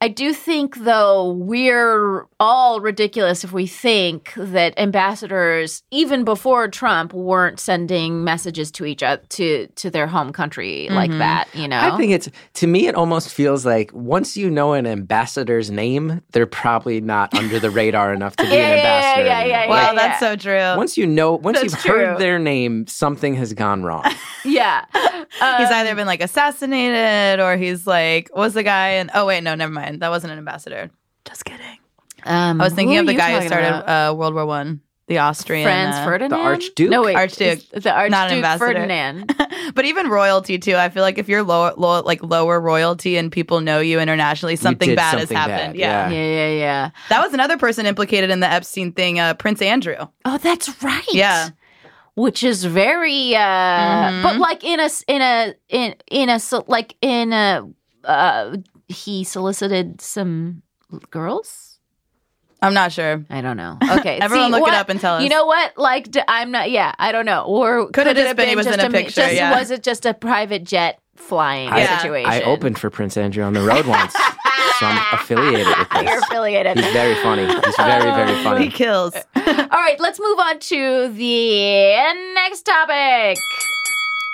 [0.00, 7.12] i do think though we're all ridiculous if we think that ambassadors even before trump
[7.12, 10.94] weren't sending messages to each other to to their home country mm-hmm.
[10.94, 12.86] like that you know I think it's to me.
[12.86, 17.70] It almost feels like once you know an ambassador's name, they're probably not under the
[17.70, 19.26] radar enough to be Yeah, an yeah, yeah, ambassador.
[19.26, 19.94] yeah, yeah, Wow, yeah.
[19.94, 20.76] that's so true.
[20.76, 22.06] Once you know, once That's you've true.
[22.06, 24.04] heard their name, something has gone wrong.
[24.44, 24.84] yeah
[25.32, 28.88] he's either um, been like assassinated or he's like, what was the guy?
[28.90, 29.89] And oh wait, no, never mind.
[29.98, 30.90] That wasn't an ambassador.
[31.26, 31.78] Just kidding.
[32.24, 35.64] um, I was thinking of the guy who started uh, World War One, the Austrian.
[35.66, 36.88] Franz uh, Ferdinand, Archduke?
[36.90, 37.58] No, wait, Archduke.
[37.72, 38.66] it's the Archduke Not an ambassador.
[38.66, 39.34] Ferdinand.
[39.74, 40.76] but even royalty too.
[40.76, 44.56] I feel like if you're lower, low, like lower royalty and people know you internationally,
[44.56, 45.72] something did bad something has happened.
[45.74, 46.08] bad, Yeah.
[46.10, 46.16] yeah.
[46.16, 46.90] Yeah, yeah, yeah.
[47.08, 49.18] that was another person implicated in the Epstein thing.
[49.20, 49.96] Uh, Prince Andrew.
[50.24, 51.04] Oh, that's right.
[51.12, 51.50] Yeah.
[52.14, 54.22] Which is very, uh, Mhm.
[54.22, 57.66] but like in a in a, in, in a, like in a,
[58.04, 58.56] uh,
[58.90, 60.62] he solicited some
[61.10, 61.78] girls.
[62.62, 63.24] I'm not sure.
[63.30, 63.78] I don't know.
[64.00, 64.18] Okay.
[64.18, 65.22] Everyone see, look it up and tell us.
[65.22, 65.76] You know what?
[65.78, 67.44] Like, d- I'm not, yeah, I don't know.
[67.44, 69.58] Or Could have it just been he was just in a picture, Just, yeah.
[69.58, 71.98] Was it just a private jet flying Yeah.
[71.98, 72.30] situation?
[72.30, 76.78] I opened for Prince Andrew on the road once, so I'm affiliated with You're affiliated.
[76.78, 77.46] He's very funny.
[77.46, 78.64] He's very, very funny.
[78.66, 79.14] He kills.
[79.36, 83.36] All right, let's move on to the next topic.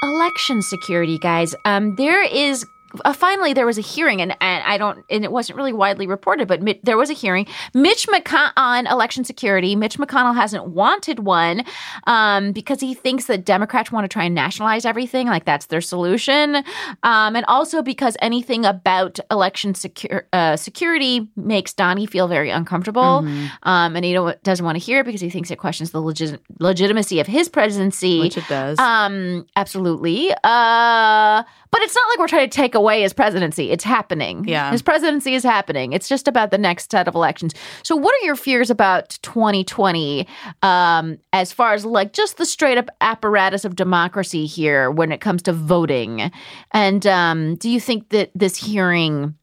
[0.02, 1.54] Election security, guys.
[1.64, 2.66] Um, there is
[3.04, 6.06] uh, finally there was a hearing, and, and I don't, and it wasn't really widely
[6.06, 7.46] reported, but Mi- there was a hearing.
[7.74, 9.76] Mitch McConnell on election security.
[9.76, 11.64] Mitch McConnell hasn't wanted one
[12.06, 15.80] um, because he thinks that Democrats want to try and nationalize everything, like that's their
[15.80, 16.56] solution,
[17.02, 23.26] um, and also because anything about election secur- uh, security makes Donnie feel very uncomfortable,
[23.62, 26.00] um, and he don't, doesn't want to hear it because he thinks it questions the
[26.00, 28.20] legit- legitimacy of his presidency.
[28.20, 28.78] Which it does.
[28.78, 30.32] Um, absolutely.
[30.44, 31.42] Uh,
[31.76, 33.70] but it's not like we're trying to take away his presidency.
[33.70, 34.48] It's happening.
[34.48, 34.70] Yeah.
[34.70, 35.92] His presidency is happening.
[35.92, 37.52] It's just about the next set of elections.
[37.82, 40.26] So what are your fears about 2020
[40.62, 45.20] um, as far as like just the straight up apparatus of democracy here when it
[45.20, 46.32] comes to voting?
[46.70, 49.34] And um, do you think that this hearing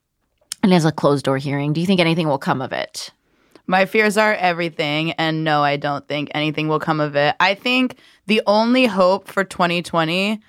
[0.63, 3.11] and as a closed door hearing, do you think anything will come of it?
[3.67, 7.35] My fears are everything, and no, I don't think anything will come of it.
[7.39, 10.41] I think the only hope for 2020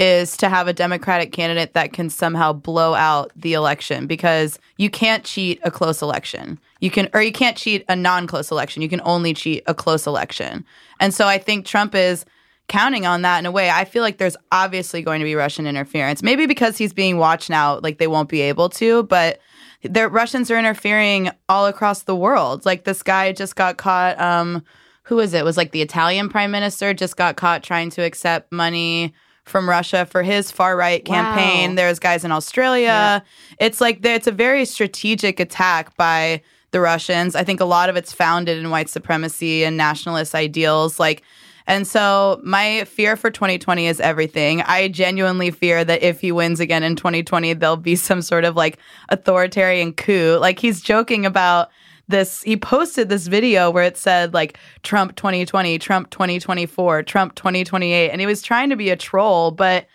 [0.00, 4.88] is to have a Democratic candidate that can somehow blow out the election because you
[4.88, 6.58] can't cheat a close election.
[6.80, 8.80] You can, or you can't cheat a non close election.
[8.80, 10.64] You can only cheat a close election.
[10.98, 12.24] And so I think Trump is
[12.68, 13.68] counting on that in a way.
[13.68, 16.22] I feel like there's obviously going to be Russian interference.
[16.22, 19.40] Maybe because he's being watched now, like they won't be able to, but
[19.82, 22.64] the Russians are interfering all across the world.
[22.64, 24.18] Like this guy just got caught.
[24.18, 24.64] Um,
[25.02, 25.38] who is it?
[25.38, 25.44] it?
[25.44, 29.12] Was like the Italian prime minister just got caught trying to accept money
[29.50, 31.70] from Russia for his far right campaign.
[31.70, 31.76] Wow.
[31.76, 33.22] There's guys in Australia.
[33.58, 37.34] It's like it's a very strategic attack by the Russians.
[37.34, 40.98] I think a lot of it's founded in white supremacy and nationalist ideals.
[40.98, 41.22] Like.
[41.66, 44.62] And so my fear for 2020 is everything.
[44.62, 48.56] I genuinely fear that if he wins again in 2020, there'll be some sort of
[48.56, 48.78] like
[49.10, 50.38] authoritarian coup.
[50.40, 51.70] Like he's joking about
[52.10, 58.10] this he posted this video where it said like Trump 2020, Trump 2024, Trump 2028
[58.10, 59.86] and he was trying to be a troll, but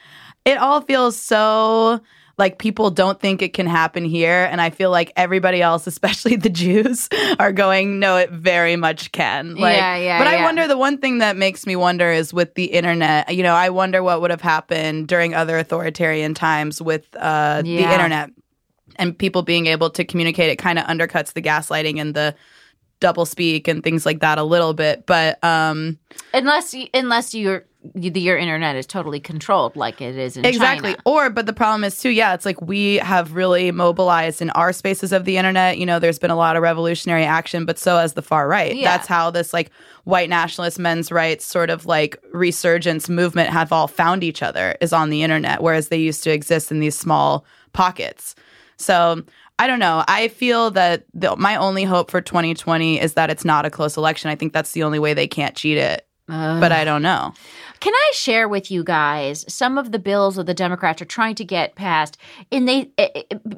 [0.45, 2.01] it all feels so
[2.37, 6.35] like people don't think it can happen here and i feel like everybody else especially
[6.35, 9.55] the jews are going no it very much can.
[9.55, 10.43] Like Yeah, yeah, but i yeah.
[10.43, 13.69] wonder the one thing that makes me wonder is with the internet you know i
[13.69, 18.29] wonder what would have happened during other authoritarian times with uh the internet
[18.97, 22.35] and people being able to communicate it kind of undercuts the gaslighting and the
[23.01, 25.99] double speak and things like that a little bit but um
[26.33, 31.01] unless you, unless your your internet is totally controlled like it is in exactly China.
[31.05, 34.73] or but the problem is too yeah it's like we have really mobilized in our
[34.73, 37.97] spaces of the internet you know there's been a lot of revolutionary action but so
[37.97, 38.97] has the far right Yeah.
[38.97, 39.69] that's how this like
[40.05, 44.93] white nationalist men's rights sort of like resurgence movement have all found each other is
[44.93, 48.35] on the internet whereas they used to exist in these small pockets
[48.77, 49.23] so
[49.57, 50.03] I don't know.
[50.07, 53.95] I feel that the, my only hope for 2020 is that it's not a close
[53.95, 54.29] election.
[54.29, 56.05] I think that's the only way they can't cheat it.
[56.59, 57.33] but I don't know.
[57.85, 61.35] Can I share with you guys some of the bills that the Democrats are trying
[61.35, 62.17] to get passed?
[62.51, 62.89] And they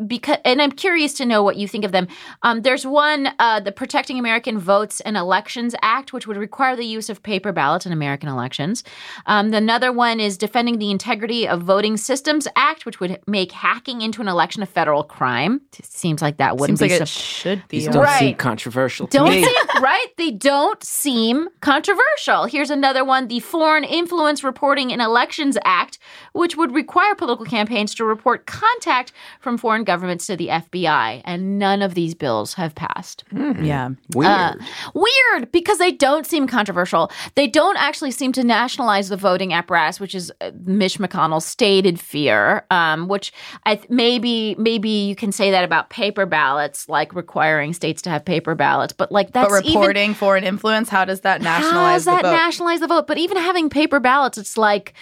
[0.06, 2.10] because and I'm curious to know what you think of them.
[2.44, 6.84] Um, there's one, uh, the Protecting American Votes and Elections Act, which would require the
[6.84, 8.84] use of paper ballots in American elections.
[9.28, 14.02] Um, another one is Defending the Integrity of Voting Systems Act, which would make hacking
[14.02, 15.62] into an election a federal crime.
[15.80, 17.78] It Seems like that wouldn't Seems like be it should be.
[17.80, 18.20] These don't Right.
[18.20, 19.46] seem controversial to don't me.
[19.46, 20.08] seem right.
[20.18, 22.44] They don't seem controversial.
[22.44, 26.00] Here's another one: the Foreign Influence Reporting in Elections Act,
[26.34, 31.22] which would require political campaigns to report contact from foreign governments to the FBI.
[31.26, 33.24] And none of these bills have passed.
[33.32, 33.90] Yeah.
[34.14, 34.32] Weird.
[34.32, 34.54] Uh,
[34.94, 37.12] weird because they don't seem controversial.
[37.36, 42.00] They don't actually seem to nationalize the voting apparatus, which is uh, Mitch McConnell's stated
[42.00, 42.66] fear.
[42.72, 43.32] Um, which
[43.66, 48.10] I th- maybe maybe you can say that about paper ballots, like requiring states to
[48.10, 48.94] have paper ballots.
[48.94, 52.22] But like that's but even reporting foreign influence, how does that nationalize how does that
[52.24, 52.36] the vote?
[52.36, 53.08] nationalize the vote?
[53.08, 54.94] But even having paper ballots, it's like.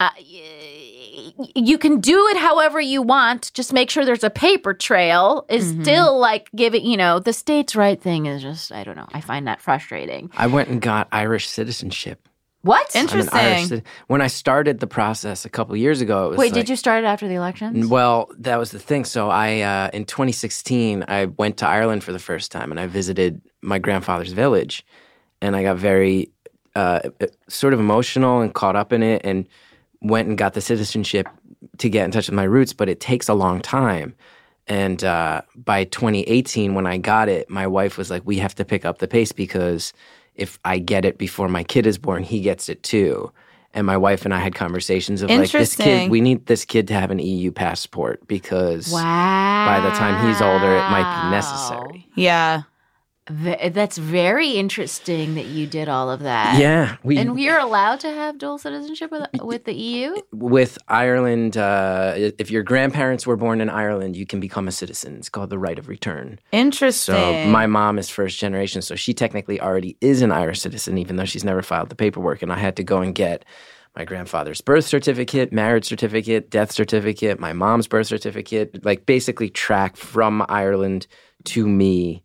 [0.00, 0.10] Uh,
[1.54, 3.52] you can do it however you want.
[3.54, 5.46] Just make sure there's a paper trail.
[5.48, 5.82] Is Mm-hmm.
[5.82, 9.06] still like giving you know the states' right thing is just I don't know.
[9.12, 10.30] I find that frustrating.
[10.36, 12.28] I went and got Irish citizenship.
[12.62, 12.94] What?
[12.96, 13.38] Interesting.
[13.38, 16.68] Irish when I started the process a couple years ago, it was Wait, like, did
[16.68, 17.86] you start it after the elections?
[17.86, 19.04] Well, that was the thing.
[19.04, 22.86] So I, uh, in 2016, I went to Ireland for the first time, and I
[22.86, 24.84] visited my grandfather's village,
[25.42, 26.30] and I got very
[26.74, 27.00] uh,
[27.48, 29.46] sort of emotional and caught up in it, and
[30.00, 31.28] went and got the citizenship
[31.78, 32.72] to get in touch with my roots.
[32.72, 34.14] But it takes a long time.
[34.66, 38.64] And uh, by 2018, when I got it, my wife was like, "We have to
[38.64, 39.92] pick up the pace because
[40.34, 43.30] if I get it before my kid is born, he gets it too."
[43.74, 46.88] And my wife and I had conversations of like, "This kid, we need this kid
[46.88, 49.66] to have an EU passport because wow.
[49.66, 52.62] by the time he's older, it might be necessary." Yeah.
[53.26, 56.58] That's very interesting that you did all of that.
[56.58, 60.14] Yeah, we And we're allowed to have dual citizenship with, with the EU?
[60.32, 61.56] with Ireland.
[61.56, 65.16] Uh, if your grandparents were born in Ireland, you can become a citizen.
[65.16, 66.38] It's called the right of return.
[66.52, 67.14] Interesting.
[67.14, 71.16] So my mom is first generation, so she technically already is an Irish citizen, even
[71.16, 72.42] though she's never filed the paperwork.
[72.42, 73.44] And I had to go and get
[73.96, 79.96] my grandfather's birth certificate, marriage certificate, death certificate, my mom's birth certificate, like basically track
[79.96, 81.06] from Ireland
[81.44, 82.23] to me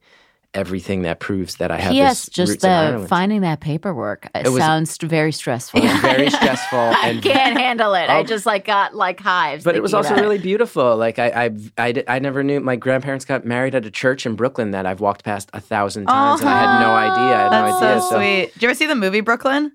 [0.56, 3.10] everything that proves that I have Yes, this just roots in the Ireland.
[3.10, 4.28] fitting that paperwork.
[4.34, 5.80] It, was- sounds very stressful.
[5.82, 8.10] Very stressful I and can't handle it.
[8.10, 9.64] I just like got like hives.
[9.64, 10.98] But it was also about really beautiful.
[10.98, 14.36] Like I, I, I, I never knew my grandparents got married at a church in
[14.36, 17.36] Brooklyn that I've walked past a thousand times, and I had no idea.
[17.38, 18.02] I had no That's idea.
[18.02, 18.54] so sweet.
[18.54, 19.72] Did you ever see the movie Brooklyn?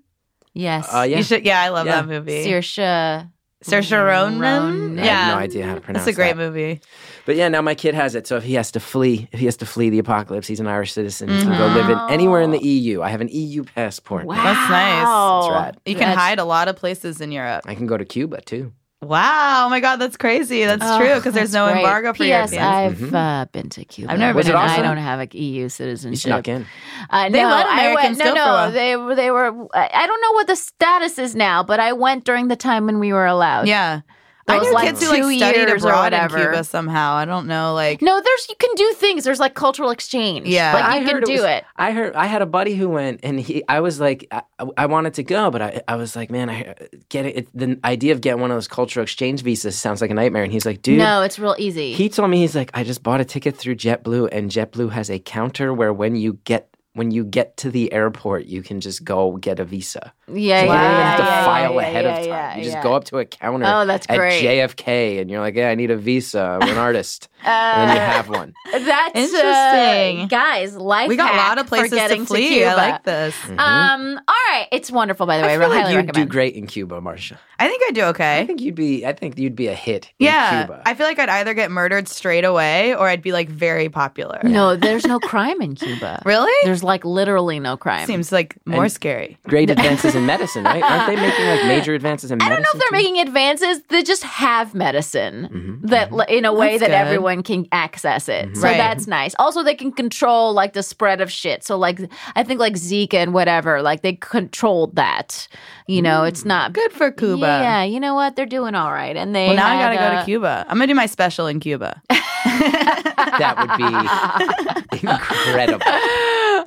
[0.53, 0.93] Yes.
[0.93, 1.17] Uh, yeah.
[1.17, 1.45] You should.
[1.45, 2.01] Yeah, I love Yeah.
[2.01, 2.45] that movie.
[2.45, 3.29] Saoirse.
[3.65, 4.39] Saoirse Ronan.
[4.39, 4.99] Ronan.
[4.99, 6.09] I Yeah, have no idea how to pronounce it.
[6.09, 6.37] It's a great that.
[6.37, 6.81] movie.
[7.25, 8.27] But yeah, now my kid has it.
[8.27, 10.67] So if he has to flee, if he has to flee the apocalypse, he's an
[10.67, 11.29] Irish citizen.
[11.29, 12.65] He can go live in anywhere in the mm-hmm.
[12.65, 13.01] EU.
[13.01, 14.25] I have an EU passport.
[14.25, 14.35] Wow.
[14.35, 15.05] That's nice.
[15.05, 15.77] That's rad.
[15.85, 17.63] You can That's- hide a lot of places in Europe.
[17.65, 18.73] I can go to Cuba too.
[19.07, 19.65] Wow!
[19.65, 20.65] Oh my God, that's crazy.
[20.65, 21.77] That's Oh, true because there's no great.
[21.77, 22.51] embargo for P.S.
[22.53, 23.03] Europeans.
[23.03, 24.11] I've uh, been to Cuba.
[24.11, 26.21] I've never Was been it to I don't have an EU You citizenship.
[26.27, 26.65] snuck in.
[27.09, 29.67] Uh, They no, let I Americans went, go no, no, they they were.
[29.73, 32.85] I I don't know what the status is now, but I went during the time
[32.85, 33.67] when we were allowed.
[33.67, 34.01] Yeah,
[34.47, 36.29] I Those, knew like, kids who like two studied years or abroad in.
[36.29, 37.13] Cuba somehow.
[37.15, 39.23] I don't know, like No, there's you can do things.
[39.23, 40.47] There's like cultural exchange.
[40.47, 40.71] Yeah.
[40.73, 41.65] like I you can heard do was- it.
[41.75, 43.63] I heard I had a buddy who went, and he.
[43.67, 44.43] I was like, I,
[44.77, 46.75] I wanted to go, but I, I was like, man, I
[47.09, 47.49] get it.
[47.57, 50.43] The idea of getting one of those cultural exchange visas sounds like a nightmare.
[50.43, 51.93] And he's like, dude, no, it's real easy.
[51.93, 55.09] He told me he's like, I just bought a ticket through JetBlue, and JetBlue has
[55.09, 59.03] a counter where when you get when you get to the airport, you can just
[59.03, 60.11] go get a visa.
[60.27, 62.27] yeah, So yeah, you don't even have to yeah, file yeah, ahead yeah, of time.
[62.27, 62.83] yeah, you just yeah.
[62.83, 64.43] go up to a counter Oh, that's at great.
[64.43, 66.57] JFK, and you're like, yeah, I need a visa.
[66.61, 68.53] I'm an artist, and then you have one.
[68.71, 70.21] That's Interesting.
[70.21, 70.75] uh, guys.
[70.75, 71.09] Life.
[71.09, 72.47] we got a hack lot of places to flee.
[72.55, 72.71] Cuba.
[72.71, 73.35] I like this.
[73.35, 73.59] Mm-hmm.
[73.59, 74.19] Um.
[74.27, 74.67] All great.
[74.71, 75.53] It's wonderful, by the way.
[75.53, 76.13] I I feel like you'd recommend.
[76.13, 77.39] do great in Cuba, Marcia.
[77.59, 78.39] I think I'd do okay.
[78.41, 79.05] I think you'd be.
[79.05, 80.05] I think you'd be a hit.
[80.19, 80.81] In yeah, Cuba.
[80.85, 84.39] I feel like I'd either get murdered straight away or I'd be like very popular.
[84.43, 86.21] No, there's no crime in Cuba.
[86.25, 86.51] Really?
[86.63, 88.05] There's like literally no crime.
[88.07, 89.37] Seems like more And- scary.
[89.47, 90.81] Great advances in medicine, right?
[90.83, 92.51] Aren't they making like major advances in medicine?
[92.51, 93.03] I don't know if they're too?
[93.03, 93.81] making advances.
[93.89, 97.07] They just have medicine Mhm, that, li- in a way That's that good.
[97.07, 98.55] everyone can access it.
[98.55, 98.77] So Right.
[98.77, 99.35] that's nice.
[99.39, 101.63] Also, they can control like the spread of shit.
[101.63, 101.99] So, like,
[102.35, 105.47] I think like Zika and whatever, like they controlled that.
[105.87, 107.41] You know, it's not Good for Cuba.
[107.45, 108.35] Yeah, you know what?
[108.35, 109.47] They're doing all right, and they.
[109.47, 110.65] Well, now I gotta go uh, to Cuba.
[110.67, 112.01] I'm gonna do my special in Cuba.
[113.35, 115.81] That would be incredible.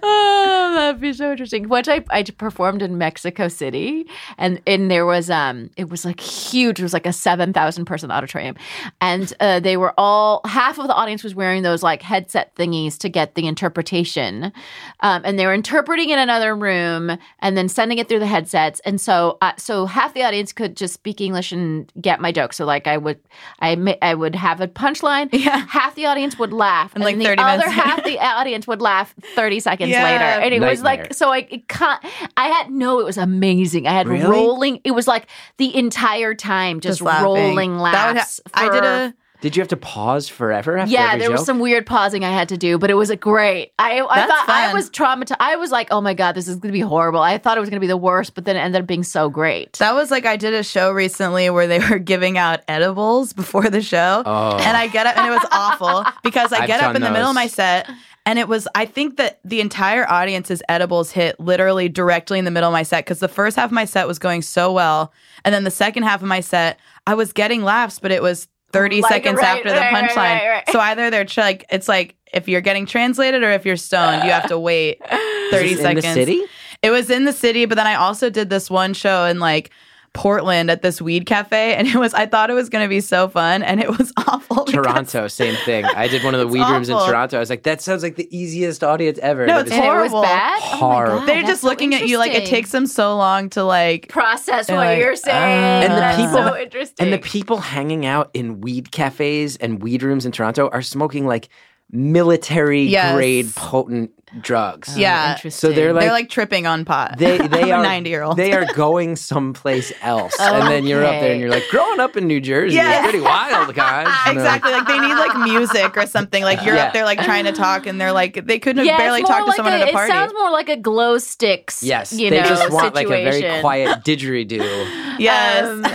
[0.02, 1.68] oh, that'd be so interesting.
[1.68, 6.20] Once I, I performed in Mexico City, and and there was um, it was like
[6.20, 6.78] huge.
[6.80, 8.56] It was like a seven thousand person auditorium,
[9.00, 12.98] and uh, they were all half of the audience was wearing those like headset thingies
[12.98, 14.52] to get the interpretation,
[15.00, 18.80] um, and they were interpreting in another room and then sending it through the headsets.
[18.84, 22.52] And so uh, so half the audience could just speak English and get my joke.
[22.52, 23.18] So like I would
[23.60, 25.28] I I would have a punchline.
[25.32, 25.66] Yeah.
[25.68, 28.80] Half the audience would laugh, And, like, the 30 other minutes half the audience would
[28.82, 30.02] laugh 30 seconds Yeah.
[30.02, 30.24] later.
[30.24, 30.87] And it was Nightmare.
[30.96, 32.00] Like, so I, it ca-
[32.36, 33.86] I had, no, it was amazing.
[33.86, 34.24] I had Really?
[34.30, 35.26] rolling, it was like
[35.58, 37.24] the entire time just, Just laughing.
[37.24, 38.40] rolling That ha- laughs.
[38.54, 39.14] I did a.
[39.40, 42.30] Did you have to pause forever after yeah, every there was some weird pausing I
[42.32, 43.70] had to do, but it was a great.
[43.78, 45.36] I, I That's thought I was traumatized.
[45.38, 47.20] I was like, oh my God, this is going to be horrible.
[47.20, 49.04] I thought it was going to be the worst, but then it ended up being
[49.04, 49.74] so great.
[49.74, 53.70] That was like I did a show recently where they were giving out edibles before
[53.70, 54.56] the show, Oh.
[54.56, 57.02] and I get up and it was awful because I I've get up done in
[57.02, 57.88] the middle of my set.
[58.28, 62.50] And it was, I think that the entire audience's edibles hit literally directly in the
[62.50, 65.14] middle of my set because the first half of my set was going so well.
[65.46, 68.46] And then the second half of my set, I was getting laughs, but it was
[68.72, 70.48] 30 Like, seconds right, after the right, right, punchline.
[70.50, 70.64] right.
[70.70, 74.30] So either they're like, it's like if you're getting translated or if you're stoned, you
[74.30, 76.04] have to wait 30 Is this seconds.
[76.04, 76.44] in the city.
[76.82, 79.70] It was in the city, but then I also did this one show in like
[80.18, 83.00] Portland at this weed cafe, and it was I thought it was going to be
[83.00, 84.64] so fun, and it was awful.
[84.64, 85.84] Toronto, same thing.
[85.84, 86.96] I did one of the It's weed rooms in.
[86.96, 87.36] Toronto.
[87.36, 89.46] I was like, that sounds like the easiest audience ever.
[89.46, 90.28] No, But it's and it was horrible.
[90.28, 90.78] Oh.
[90.80, 94.08] God, They're just so looking at you like it takes them so long to like.
[94.08, 95.36] process what like, you're saying.
[95.36, 97.04] uh, And the That's people- so interesting.
[97.06, 101.26] And the people hanging out in weed cafes and weed rooms in Toronto are smoking
[101.26, 101.48] like
[101.90, 103.14] military Yes.
[103.14, 104.10] grade potent
[104.42, 104.94] drugs.
[104.98, 105.32] Yeah.
[105.36, 105.70] Interesting.
[105.70, 107.16] So they're like, they're like tripping on pot.
[107.16, 108.36] they they I'm are ninety year old.
[108.36, 112.14] They are going someplace else, and then you're up there and you're like, growing up
[112.14, 112.98] in New Jersey Yeah.
[112.98, 114.06] is pretty wild, guys.
[114.30, 114.70] Exactly.
[114.70, 116.42] Like they need like music or something.
[116.44, 116.84] Like you're Yeah.
[116.88, 119.30] up there like trying to talk, and they're like they couldn't yeah, have barely it's
[119.30, 120.12] more talked to someone a, at a party.
[120.12, 121.82] It sounds more like a glow sticks.
[121.82, 125.18] Yes, you they know, just want like a very quiet didgeridoo.
[125.18, 125.64] yes.
[125.66, 125.86] Um,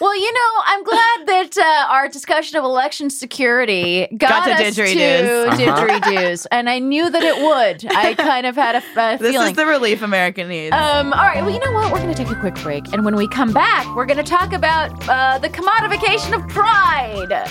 [0.00, 4.52] well, you know, I'm glad that uh, our discussion of election security got, Got to
[4.66, 5.56] us didgeridoos.
[5.56, 5.86] to Uh-huh.
[5.86, 7.92] didgeridoos, and I knew that it would.
[7.94, 9.48] I kind of had a, a this feeling.
[9.50, 10.74] is the relief America needs.
[10.74, 11.92] um, all right, well, you know what?
[11.92, 12.92] We're going to take a quick break.
[12.92, 17.48] And when we come back, we're going to talk about uh, the commodification of pride.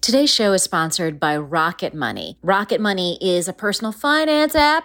[0.00, 2.38] Today's show is sponsored by Rocket Money.
[2.42, 4.84] Rocket Money is a personal finance app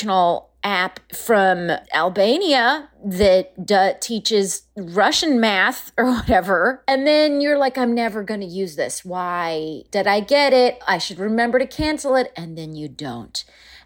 [0.00, 6.84] educational app from Albania that d- teaches Russian math or whatever.
[6.86, 9.04] And then you're like, I'm never going to use this.
[9.04, 10.82] Why did I get it?
[10.86, 12.32] I should remember to cancel it.
[12.36, 13.42] And then you don't.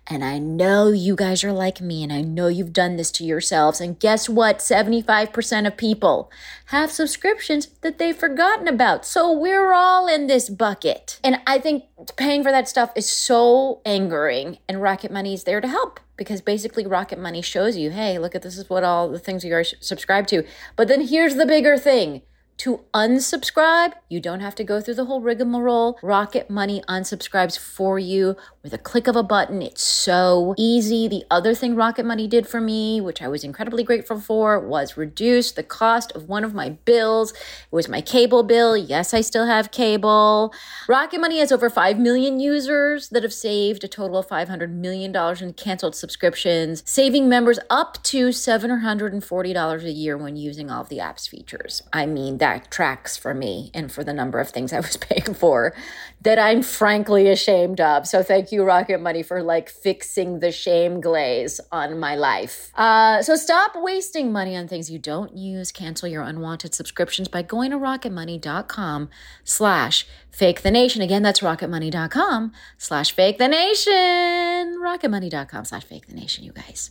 [0.07, 3.25] And I know you guys are like me, and I know you've done this to
[3.25, 3.81] yourselves.
[3.81, 4.59] And guess what?
[4.59, 6.31] 75% of people
[6.67, 9.07] have subscriptions that they've forgotten about.
[9.07, 11.19] So we're all in this bucket.
[11.25, 11.85] And I think
[12.17, 16.41] paying for that stuff is so angering, and Rocket Money is there to help because
[16.41, 19.55] basically Rocket Money shows you, hey, look at this is what all the things you
[19.55, 20.45] are subscribed to.
[20.77, 22.23] But then here's the bigger thing.
[22.59, 25.99] To unsubscribe, you don't have to go through the whole rigmarole.
[26.03, 29.61] Rocket Money unsubscribes for you with a click of a button.
[29.61, 31.09] It's so easy.
[31.09, 34.97] The other thing Rocket Money did for me, which I was incredibly grateful for, was
[34.97, 37.33] reduce the cost of one of my bills.
[37.33, 38.77] It was my cable bill.
[38.77, 40.55] Yes, I still have cable.
[40.89, 45.15] Rocket Money has over 5 million users that have saved a total of $500 million
[45.43, 51.01] in canceled subscriptions, saving members up to $740 a year when using all of the
[51.01, 51.83] app's features.
[51.93, 55.33] I mean, that tracks for me and for the number of things I was paying
[55.33, 55.75] for
[56.21, 58.07] that I'm frankly ashamed of.
[58.07, 62.71] So thank you, Rocket Money, for like fixing the shame glaze on my life.
[62.75, 65.73] Uh, so stop wasting money on things you don't use.
[65.73, 69.09] Cancel your unwanted subscriptions by going to rocketmoney.com
[69.43, 71.01] slash fake the nation.
[71.01, 74.79] Again, that's rocketmoney.com slash fake the nation.
[74.83, 76.91] Rocketmoney.com slash fake the nation, you guys.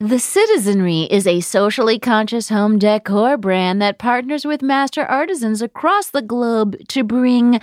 [0.00, 6.10] The Citizenry is a socially conscious home decor brand that partners with master artisans across
[6.10, 7.58] the globe to bring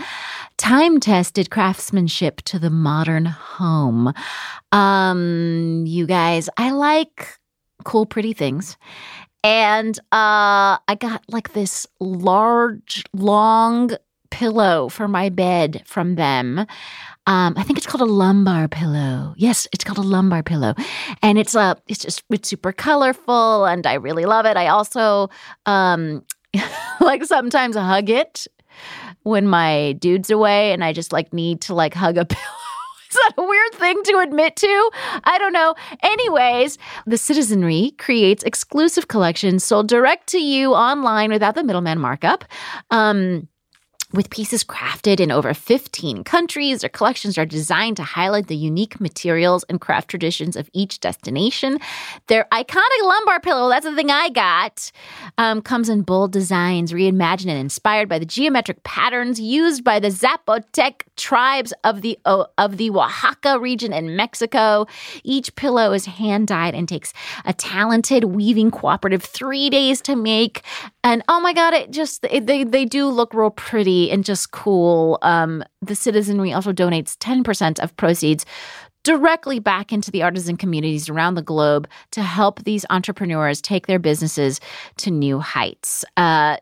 [0.58, 4.14] time tested craftsmanship to the modern home.
[4.74, 7.40] Um, you guys, I like
[7.86, 8.76] cool, pretty things.
[9.42, 13.92] And uh, I got like this large, long
[14.30, 16.66] pillow for my bed from them.
[17.28, 19.34] Um, I think it's called a lumbar pillow.
[19.36, 20.76] Yes, it's called a lumbar pillow,
[21.24, 24.58] and it's uh, it's just it's super colorful, and I really love it.
[24.58, 25.30] I also
[25.66, 26.24] um,
[27.02, 28.48] like sometimes hug it
[29.24, 32.42] when my dude's away, and I just like need to like hug a pillow.
[33.10, 34.92] Is that a weird thing to admit to?
[35.24, 35.74] I don't know.
[36.04, 42.44] Anyways, the Citizenry creates exclusive collections sold direct to you online without the middleman markup.
[42.92, 43.48] Um,
[44.16, 49.00] with pieces crafted in over 15 countries, their collections are designed to highlight the unique
[49.00, 51.78] materials and craft traditions of each destination.
[52.28, 54.92] Their iconic lumbar pillow, that's the thing I got,
[55.38, 60.10] um, comes in bold designs, reimagined and inspired by the geometric patterns used by the
[60.10, 64.88] Zapotec tribes of the, of the Oaxaca region in Mexico.
[65.24, 67.14] Each pillow is hand dyed and takes
[67.46, 70.64] a talented weaving cooperative three days to make.
[71.06, 74.50] And oh my God, it just, it, they, they do look real pretty and just
[74.50, 75.20] cool.
[75.22, 78.44] Um, the Citizenry also donates 10% of proceeds
[79.04, 84.00] directly back into the artisan communities around the globe to help these entrepreneurs take their
[84.00, 84.60] businesses
[84.98, 86.04] to new heights.
[86.18, 86.58] Uh,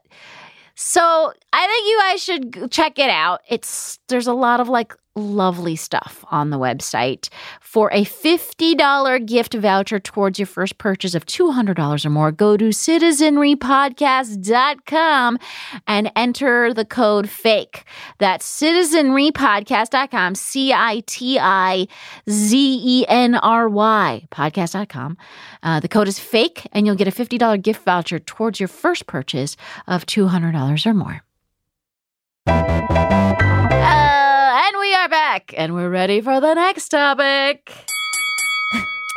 [0.76, 3.40] so I think you guys should check it out.
[3.48, 7.30] It's there's a lot of like lovely stuff on the website.
[7.62, 12.70] For a $50 gift voucher towards your first purchase of $200 or more, go to
[12.70, 15.40] citizenrypodcast.com
[15.88, 17.84] and enter the code FAKE.
[18.18, 21.88] That's citizenrypodcast.com, C I T I
[22.30, 25.18] Z E N R Y, podcast.com.
[25.62, 29.08] Uh, the code is FAKE, and you'll get a $50 gift voucher towards your first
[29.08, 29.56] purchase
[29.88, 31.24] of $200 or more.
[32.46, 34.13] Uh,
[34.94, 37.74] we are back, and we're ready for the next topic.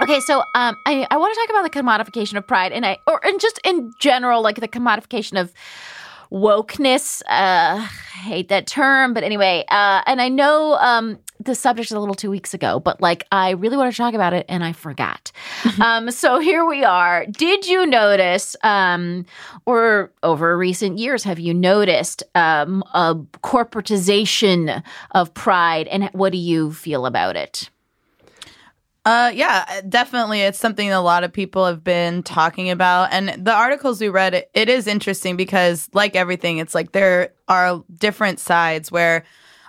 [0.02, 2.98] Okay, so um, I, I want to talk about the commodification of pride, and I
[3.06, 5.52] or and just in general, like the commodification of
[6.32, 7.20] wokeness.
[7.28, 11.98] Uh, I hate that term, but anyway, uh, and I know um, the subject a
[11.98, 14.72] little two weeks ago, but like I really wanted to talk about it and I
[14.72, 15.32] forgot.
[15.80, 17.26] um, so here we are.
[17.26, 19.24] Did you notice, um,
[19.64, 24.82] or over recent years, have you noticed um, a corporatization
[25.12, 27.70] of pride, and what do you feel about it?
[29.06, 30.40] Uh, yeah, definitely.
[30.40, 33.12] It's something a lot of people have been talking about.
[33.12, 37.32] And the articles we read, it, it is interesting because, like everything, it's like there
[37.46, 39.22] are different sides where,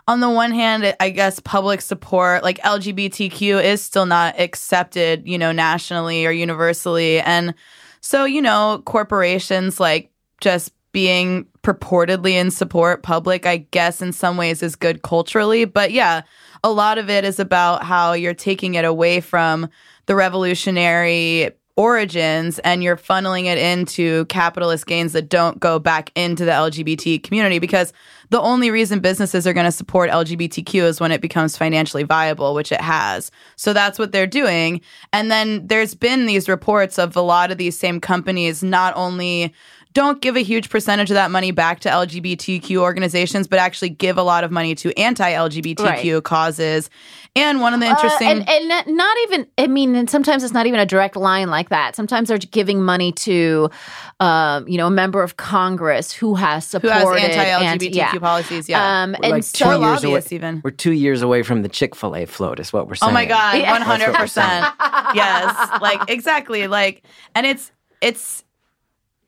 [0.07, 5.37] on the one hand, I guess public support, like LGBTQ, is still not accepted, you
[5.37, 7.19] know, nationally or universally.
[7.19, 7.53] And
[7.99, 14.37] so, you know, corporations like just being purportedly in support public, I guess, in some
[14.37, 15.65] ways is good culturally.
[15.65, 16.21] But yeah,
[16.63, 19.69] a lot of it is about how you're taking it away from
[20.05, 26.43] the revolutionary origins and you're funneling it into capitalist gains that don't go back into
[26.43, 27.93] the LGBT community because
[28.29, 32.53] the only reason businesses are going to support LGBTQ is when it becomes financially viable,
[32.53, 33.31] which it has.
[33.55, 34.81] So that's what they're doing.
[35.13, 39.53] And then there's been these reports of a lot of these same companies not only
[39.97, 44.15] don't give a huge percentage of that money back to LGBTQ organizations, but actually give
[44.15, 46.23] a lot of money to anti-LGBTQ Right.
[46.23, 46.91] causes.
[47.35, 50.43] And one of the Uh, interesting and, and not- not even, I mean, and sometimes
[50.43, 51.95] it's not even a direct line like that.
[51.95, 53.71] Sometimes they're giving money to,
[54.19, 58.11] um, you know, a member of Congress who has who supported has anti-LGBTQ anti- yeah.
[58.19, 59.01] policies, yeah.
[59.03, 60.21] Um, We're and like so, two or years away.
[60.31, 60.61] even.
[60.63, 62.59] We're two years away from the Chick Fil A float.
[62.59, 63.09] Is what we're saying.
[63.09, 63.71] Oh my god, Yeah.
[63.71, 65.15] 100%.
[65.15, 66.67] Yes, like exactly.
[66.67, 67.03] Like,
[67.35, 67.71] and it's
[68.01, 68.43] it's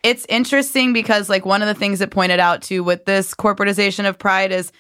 [0.04, 4.08] it's interesting because like one of the things it pointed out to with this corporatization
[4.08, 4.72] of pride is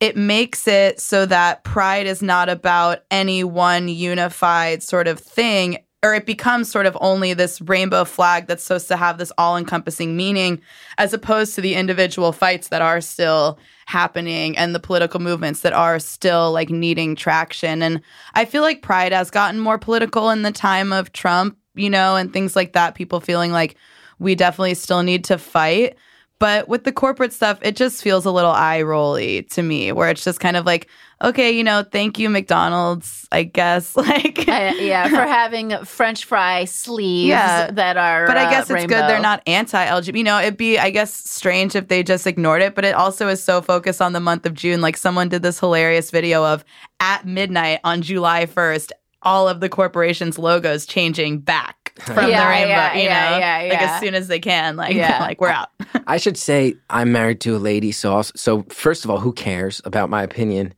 [0.00, 5.78] it makes it so that pride is not about any one unified sort of thing
[6.04, 10.16] or it becomes sort of only this rainbow flag that's supposed to have this all-encompassing
[10.16, 10.60] meaning
[10.96, 15.72] as opposed to the individual fights that are still happening and the political movements that
[15.72, 17.82] are still like needing traction.
[17.82, 18.00] And
[18.34, 22.16] i feel like pride has gotten more political in the time of trump you know
[22.16, 23.76] and things like that people feeling like
[24.18, 25.96] we definitely still need to fight
[26.40, 30.08] but with the corporate stuff, it just feels a little eye rolly to me, where
[30.08, 30.88] it's just kind of like,
[31.20, 33.96] okay, you know, thank you, McDonald's, I guess.
[34.08, 37.70] Like, Uh, yeah, for having French fry sleeves Yeah.
[37.72, 38.26] that are.
[38.26, 40.16] but I uh, guess it's good they're not anti LGBT.
[40.16, 43.26] You know, it'd be, I guess, strange if they just ignored it, but it also
[43.28, 44.80] is so focused on the month of June.
[44.80, 46.64] Like, someone did this hilarious video of
[47.00, 48.92] at midnight on July 1st,
[49.22, 53.38] all of the corporation's logos changing back from Yeah, the rainbow, yeah, you know, yeah,
[53.62, 53.94] yeah, like yeah.
[53.94, 54.76] as soon as they can.
[54.76, 55.18] Like, Yeah.
[55.20, 55.70] like we're out.
[56.06, 59.32] I should say I'm married to a lady, so also, so first of all, who
[59.32, 60.74] cares about my opinion?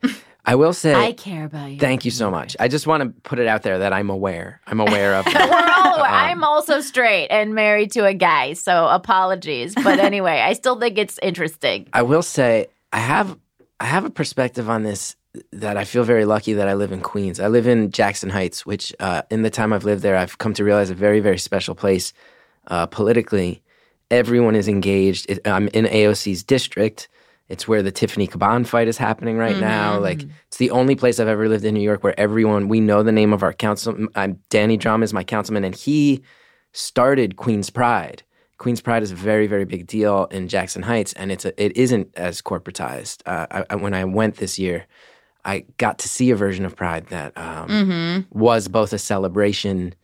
[0.46, 1.78] I will say I care about you.
[1.78, 2.56] thank you so much.
[2.58, 4.60] I just want to put it out there that I'm aware.
[4.66, 6.08] I'm aware of We're all aware.
[6.08, 9.74] Um, I'm also straight and married to a guy, so apologies.
[9.74, 11.88] But anyway, I still think it's interesting.
[11.92, 13.38] I will say I have
[13.78, 15.14] I have a perspective on this
[15.52, 17.38] that I feel very lucky that I live in Queens.
[17.38, 20.54] I live in Jackson Heights, which uh, in the time I've lived there, I've come
[20.54, 22.12] to realize a very very special place
[22.66, 23.62] uh, politically.
[24.10, 25.30] Everyone is engaged.
[25.30, 27.08] It, I'm in AOC's district.
[27.48, 29.98] It's where the Tiffany Caban fight is happening right now.
[29.98, 33.02] Like it's the only place I've ever lived in New York where everyone we know
[33.02, 34.06] the name of our council.
[34.14, 36.22] I'm Danny Dromm is my councilman, and he
[36.72, 38.22] started Queen's Pride.
[38.58, 41.76] Queen's Pride is a very, very big deal in Jackson Heights, and it's a, it
[41.76, 43.22] isn't as corporatized.
[43.24, 44.86] Uh, I, I, when I went this year,
[45.44, 49.94] I got to see a version of Pride that um, was both a celebration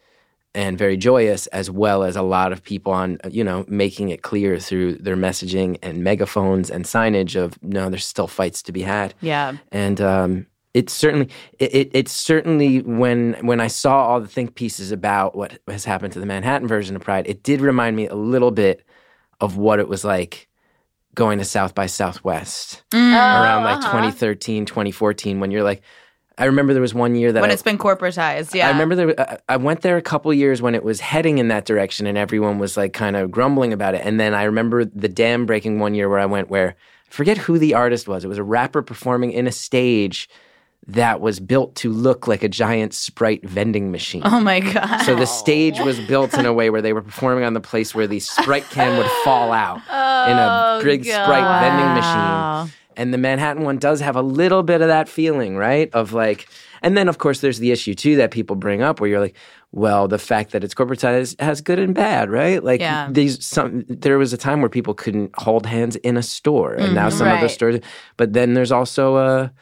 [0.55, 4.23] and very joyous, as well as a lot of people on, you know, making it
[4.23, 8.81] clear through their messaging and megaphones and signage of no, there's still fights to be
[8.83, 9.57] had Yeah.
[9.71, 11.29] and um, it's certainly
[11.59, 15.85] it, it, it's certainly when when I saw all the think pieces about what has
[15.85, 18.83] happened to the Manhattan version of Pride, it did remind me a little bit
[19.41, 20.49] of what it was like
[21.17, 23.91] going to South by Southwest around like uh-huh.
[23.91, 25.83] 2013, 2014, when you're like,
[26.39, 28.55] I remember there was one year that When I, it's been corporatized.
[28.55, 28.69] Yeah.
[28.69, 31.49] I remember there, I- I went there a couple years when it was heading in
[31.49, 34.03] that direction, and everyone was like kind of grumbling about it.
[34.05, 36.77] And then I remember the dam breaking one year where I went where
[37.09, 38.23] I forget who the artist was.
[38.25, 40.29] It was a rapper performing in a stage
[40.89, 44.23] that was built to look like a giant sprite vending machine.
[44.25, 45.03] Oh my god.
[45.03, 47.95] So the stage was built in a way where they were performing on the place
[47.95, 52.73] where the Sprite can would fall out in a oh, big Sprite vending machine.
[52.99, 55.91] And the Manhattan one does have a little bit of that feeling, right?
[55.93, 56.49] Of like,
[56.83, 59.37] and then of course there's the issue too that people bring up where you're like,
[59.73, 62.63] well, the fact that it's corporatized has good and bad, right?
[62.63, 63.09] Like Yeah.
[63.11, 66.95] these some there was a time where people couldn't hold hands in a store, and
[66.95, 67.19] now mm-hmm.
[67.19, 67.81] some of the stores.
[68.17, 69.53] But then there's also a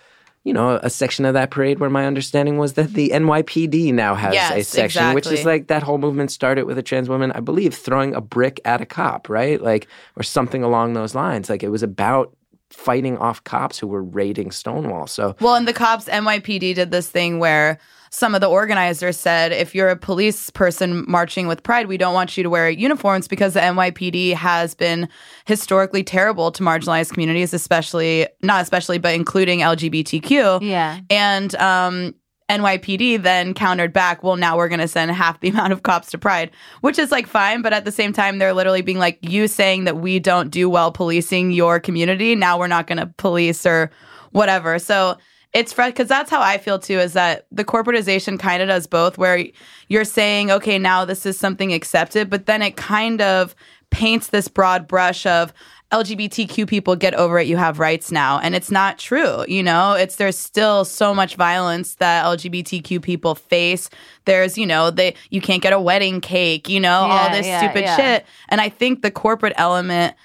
[0.45, 4.15] you know, a section of that parade where my understanding was that the NYPD now
[4.15, 7.33] has a Yes, section, which is like that whole movement started with a trans woman,
[7.33, 9.61] I believe, throwing a brick at a cop, right?
[9.61, 11.49] Like, or something along those lines.
[11.49, 12.37] Like, it was about
[12.71, 15.07] fighting off cops who were raiding Stonewall.
[15.07, 17.79] So, Well, and the cops, NYPD did this thing where
[18.15, 22.15] some of the organizers said, if you're a police person marching with pride, we don't
[22.15, 25.09] want you to wear uniforms because the NYPD has been
[25.47, 30.63] historically terrible to marginalized communities, especially, not especially, but including LGBTQ.
[30.63, 31.01] Yeah.
[31.11, 32.15] And um,
[32.49, 36.13] NYPD then countered back, well, now we're going to send half the amount of cops
[36.13, 36.53] to Pride,
[36.83, 37.63] which is like fine.
[37.63, 40.71] But at the same time, they're literally being like, you saying that we don't do
[40.71, 42.37] well policing your community.
[42.37, 43.91] Now we're not going to police or
[44.31, 44.79] whatever.
[44.79, 45.19] So
[45.55, 49.17] it's because that's how I feel too is that the corporatization kind of does both,
[49.17, 49.47] where
[49.89, 53.55] you're saying, okay, now this is something accepted, but then it kind of
[53.91, 55.53] paints this broad brush of
[55.93, 58.41] LGBTQ people get over it, you have rights now.
[58.41, 59.45] And it's not true.
[59.47, 63.89] You know, it's there's still so much violence that LGBTQ people face.
[64.25, 67.61] There's, you know, they you can't get a wedding cake, you know, all this yeah,
[67.61, 67.97] stupid yeah.
[67.97, 68.27] shit.
[68.49, 70.17] And I think the corporate element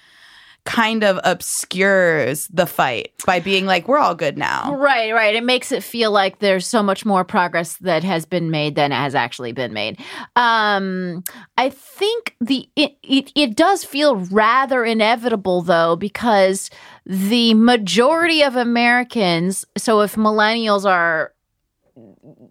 [0.69, 4.71] kind of obscures the fight by being like, we're all good now.
[4.75, 5.33] Right, right.
[5.33, 8.91] It makes it feel like there's so much more progress that has been made than
[8.91, 9.99] has actually been made.
[10.35, 11.23] Um,
[11.57, 16.69] I think the it, it it does feel rather inevitable though because
[17.03, 19.65] the majority of Americans.
[19.75, 21.33] So if millennials are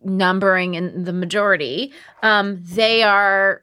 [0.02, 1.92] numbering in the majority,
[2.24, 3.62] um, they are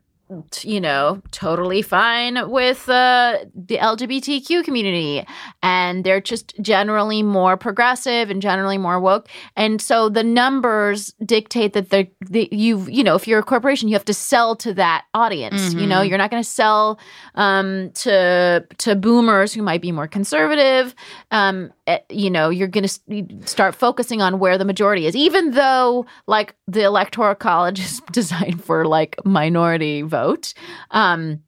[0.62, 5.26] you know, totally fine with uh, the LGBTQ community.
[5.62, 9.30] And they're just generally more progressive and generally more woke.
[9.56, 13.88] And so the numbers dictate that they're, that you, you know, if you're a corporation,
[13.88, 15.74] you have to sell to that audience.
[15.74, 17.00] You know, you're not going to sell
[17.36, 20.96] um, to to boomers who might be more conservative.
[21.32, 25.52] Um, eh, you know, you're going to start focusing on where the majority is, even
[25.52, 30.54] though like the electoral college is designed for like minority vote.
[30.92, 31.42] Um,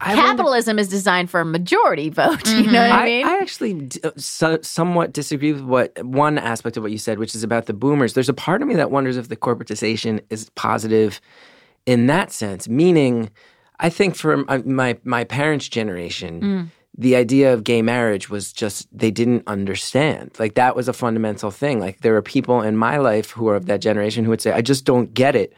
[0.00, 2.48] I wonder- capitalism is designed for a majority vote.
[2.64, 3.26] You know what I I, mean?
[3.26, 7.18] I actually d- uh, so, somewhat disagree with what one aspect of what you said,
[7.18, 8.14] which is about the boomers.
[8.14, 11.20] There's a part of me that wonders if the corporatization is positive
[11.86, 12.66] in that sense.
[12.68, 13.28] Meaning,
[13.86, 18.86] I think for my my, my parents' generation, the idea of gay marriage was just
[18.96, 20.30] they didn't understand.
[20.38, 21.76] Like that was a fundamental thing.
[21.80, 24.52] Like there are people in my life who are of that generation who would say,
[24.52, 25.52] "I just don't get it,"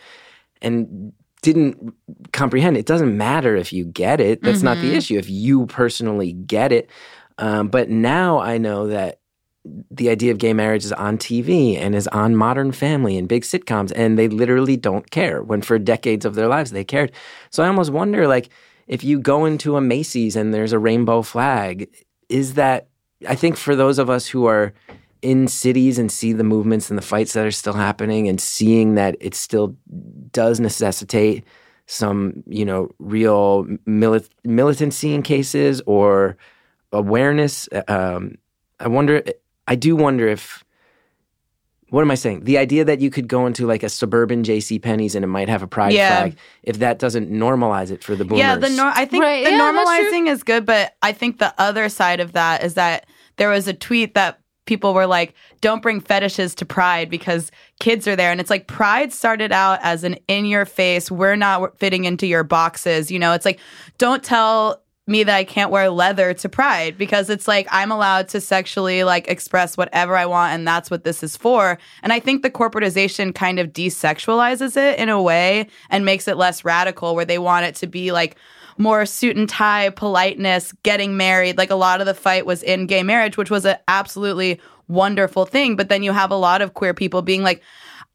[0.62, 1.12] and
[1.46, 1.94] didn't
[2.32, 2.76] comprehend.
[2.76, 4.42] It doesn't matter if you get it.
[4.42, 5.16] That's not the issue.
[5.16, 6.90] If you personally get it.
[7.38, 9.20] Um, but now I know that
[9.92, 13.44] the idea of gay marriage is on TV and is on Modern Family and big
[13.44, 15.40] sitcoms, and they literally don't care.
[15.40, 17.12] When for decades of their lives they cared.
[17.50, 18.48] So I almost wonder, like,
[18.88, 21.88] if you go into a Macy's and there's a rainbow flag,
[22.28, 22.88] is that?
[23.28, 24.74] I think for those of us who are
[25.30, 28.94] in cities and see the movements and the fights that are still happening, and seeing
[28.94, 29.76] that it still
[30.32, 31.44] does necessitate
[31.86, 36.36] some, you know, real milit- militancy in cases or
[36.92, 37.68] awareness.
[37.88, 38.36] Um,
[38.80, 39.22] I wonder.
[39.68, 40.62] I do wonder if.
[41.90, 42.42] What am I saying?
[42.44, 44.80] The idea that you could go into like a suburban J.C.
[44.80, 46.16] Penney's and it might have a pride Yeah.
[46.18, 48.40] flag, if that doesn't normalize it for the boomers.
[48.40, 51.54] Yeah, the nor- I think Right, the yeah, normalizing is good, but I think the
[51.58, 53.06] other side of that is that
[53.36, 57.50] there was a tweet that people were like, "Don't bring fetishes to Pride because
[57.80, 62.04] kids are there," and it's like Pride started out as an in-your-face, we're not fitting
[62.04, 63.10] into your boxes.
[63.10, 63.58] You know, it's like,
[63.98, 68.28] don't tell me that I can't wear leather to Pride because it's like I'm allowed
[68.30, 71.78] to sexually like express whatever I want and that's what this is for.
[72.02, 76.36] And I think the corporatization kind of desexualizes it in a way and makes it
[76.36, 78.36] less radical where they want it to be like
[78.78, 81.58] more suit and tie, politeness, getting married.
[81.58, 85.46] Like a lot of the fight was in gay marriage, which was an absolutely wonderful
[85.46, 85.76] thing.
[85.76, 87.62] But then you have a lot of queer people being like,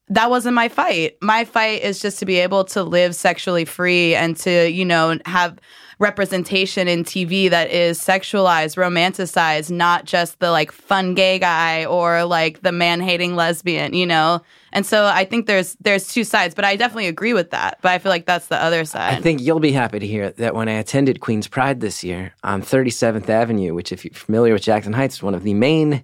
[0.08, 1.16] that wasn't my fight.
[1.22, 5.18] My fight is just to be able to live sexually free and to, you know,
[5.24, 5.58] have
[5.98, 12.24] representation in TV that is sexualized, romanticized, not just the like fun gay guy or
[12.24, 14.42] like the man hating lesbian, you know?
[14.72, 17.78] And so I think there's there's two sides, but I definitely agree with that.
[17.82, 19.14] But I feel like that's the other side.
[19.14, 22.34] I think you'll be happy to hear that when I attended Queen's Pride this year
[22.42, 26.02] on 37th Avenue, which, if you're familiar with Jackson Heights, is one of the main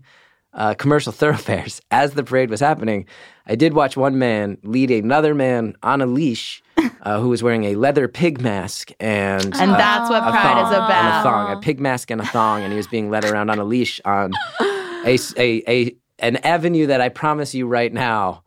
[0.53, 3.07] uh, commercial thoroughfares, as the parade was happening,
[3.47, 6.62] I did watch one man lead another man on a leash
[7.03, 9.55] uh, who was wearing a leather pig mask and.
[9.57, 12.20] and uh, that's what a pride is thong and a thong, a pig mask and
[12.20, 15.97] a thong, and he was being led around on a leash on a, a, a
[16.20, 18.43] an avenue that I promise you right now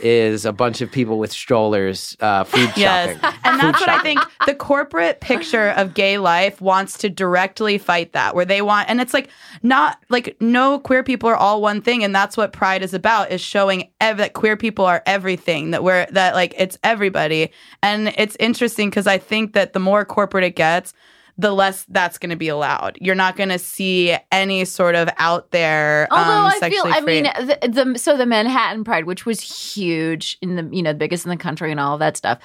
[0.00, 3.16] is a bunch of people with strollers, uh, food Yes.
[3.20, 3.38] shopping.
[3.44, 8.12] And that's what I think the corporate picture of gay life wants to directly fight
[8.12, 9.28] that, where they want, and it's like
[9.62, 12.02] not like no queer people are all one thing.
[12.04, 15.82] And that's what pride is about is showing ev- that queer people are everything, that
[15.84, 17.50] we're, that like it's everybody.
[17.82, 20.94] And it's interesting because I think that the more corporate it gets,
[21.38, 22.98] the less that's going to be allowed.
[23.00, 26.06] You're not going to see any sort of out there.
[26.10, 29.40] Although um, I feel, I free- mean, the, the so the Manhattan Pride, which was
[29.40, 32.38] huge in the you know the biggest in the country and all of that stuff.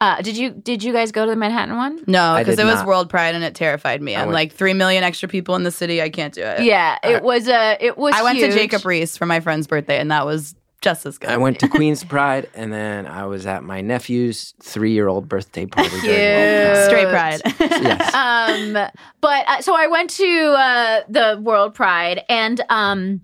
[0.00, 2.02] Uh, did you did you guys go to the Manhattan one?
[2.06, 2.84] no, because did it was.
[2.84, 4.14] World Pride and it terrified me.
[4.16, 6.02] I'm went- like three million extra people in the city.
[6.02, 6.64] I can't do it.
[6.64, 8.14] Yeah, it was a it was.
[8.14, 8.52] I went to.
[8.52, 11.30] Jacob Riis for my friend's birthday, and that was just as good.
[11.30, 15.88] I went to Queen's Pride, and then I was at my nephew's three-year-old birthday party.
[16.00, 17.40] during Straight pride.
[17.82, 18.14] Yes.
[18.14, 18.88] um
[19.20, 23.20] but uh, so i went to uh the world pride and um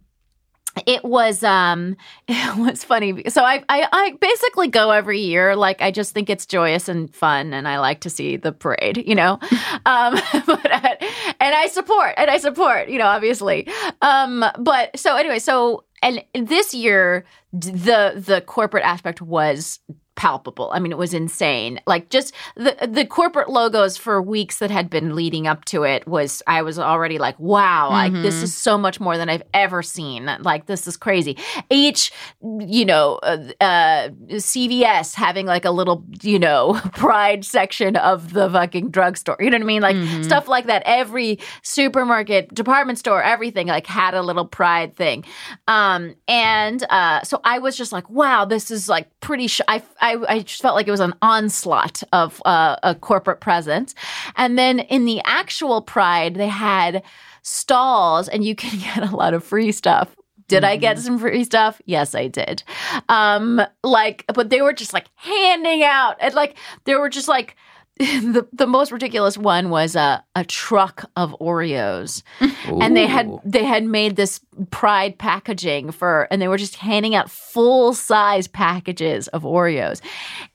[0.87, 1.97] it was um
[2.29, 6.31] it was funny so I, I i basically go every year like i just think
[6.31, 9.39] it's joyous and fun and i like to see the parade you know
[9.87, 10.15] um
[10.47, 10.97] but uh,
[11.41, 13.69] and i support and i support you know obviously
[14.03, 19.81] um but so anyway so and this year the the corporate aspect was
[20.19, 20.69] palpable.
[20.73, 21.81] I mean, it was insane.
[21.87, 26.09] Like just the the corporate logos for weeks that had been leading up to it
[26.09, 29.81] was I was already like, wow, like this is so much more than I've ever
[29.81, 30.29] seen.
[30.41, 31.39] Like this is crazy.
[31.71, 32.11] Each,
[32.43, 38.51] you know, uh, uh, CVS having like a little, you know, pride section of the
[38.51, 39.37] fucking drugstore.
[39.39, 39.83] You know what I mean?
[39.83, 40.83] Like stuff like that.
[40.85, 45.25] Every supermarket, department store, everything like had a little pride thing.
[45.69, 49.47] Um, and uh, so I was just like, wow, this is like pretty.
[49.47, 53.41] Sh- I, I I just felt like it was an onslaught of uh, a corporate
[53.41, 53.95] presence.
[54.37, 57.03] And then in the actual pride, they had
[57.43, 60.15] stalls, and you can get a lot of free stuff.
[60.49, 61.81] Did I get some free stuff?
[61.85, 62.63] Yes, I did.
[63.11, 67.55] Um, like, but they were just like handing out, and like there were just like
[67.99, 72.23] the the most ridiculous one was a a truck of Oreos,
[72.67, 74.41] and they had they had made this
[74.71, 80.01] pride packaging for, and they were just handing out full size packages of Oreos,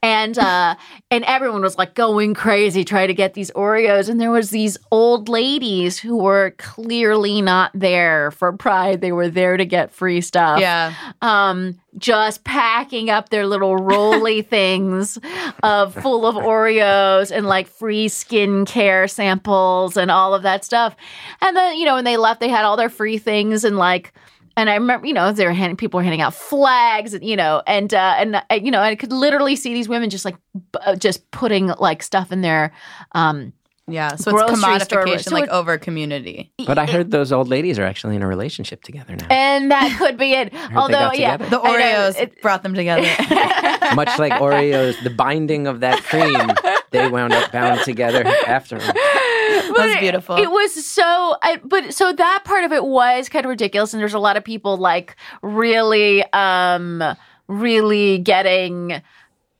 [0.01, 0.76] and uh,
[1.12, 4.78] and everyone was like going crazy trying to get these Oreos, and there was these
[4.91, 10.22] old ladies who were clearly not there for pride; they were there to get free
[10.22, 10.93] stuff Yeah.
[11.22, 15.18] um, just packing up their little roly things
[15.62, 20.95] of full of Oreos and like free skincare samples and all of that stuff.
[21.39, 23.93] And then, you know, when they left, they had all their free things and like
[24.56, 27.36] and I remember, you know, they were handing people were handing out flags, and you
[27.36, 30.36] know, and uh, and uh, you know, I could literally see these women just like
[30.54, 32.72] b- uh, just putting like stuff in their
[33.14, 33.52] um,
[33.88, 34.16] Yeah.
[34.16, 36.52] So it's Grocery store- commodification, so like it- over community.
[36.68, 39.28] But I heard those old ladies are actually in a relationship together now.
[39.30, 40.54] and that could be it.
[40.76, 41.50] Although, yeah, together.
[41.50, 41.78] The I know,
[42.12, 43.02] Oreos it- brought them together.
[43.96, 46.48] Much like Oreos, the binding of that cream,
[46.91, 48.78] they wound up bound together after.
[48.80, 48.96] That
[49.74, 50.38] was beautiful.
[50.38, 54.02] It was so, I, but so that part of it was kind of ridiculous, and
[54.02, 57.04] there's a lot of people like really, um,
[57.48, 59.02] really getting,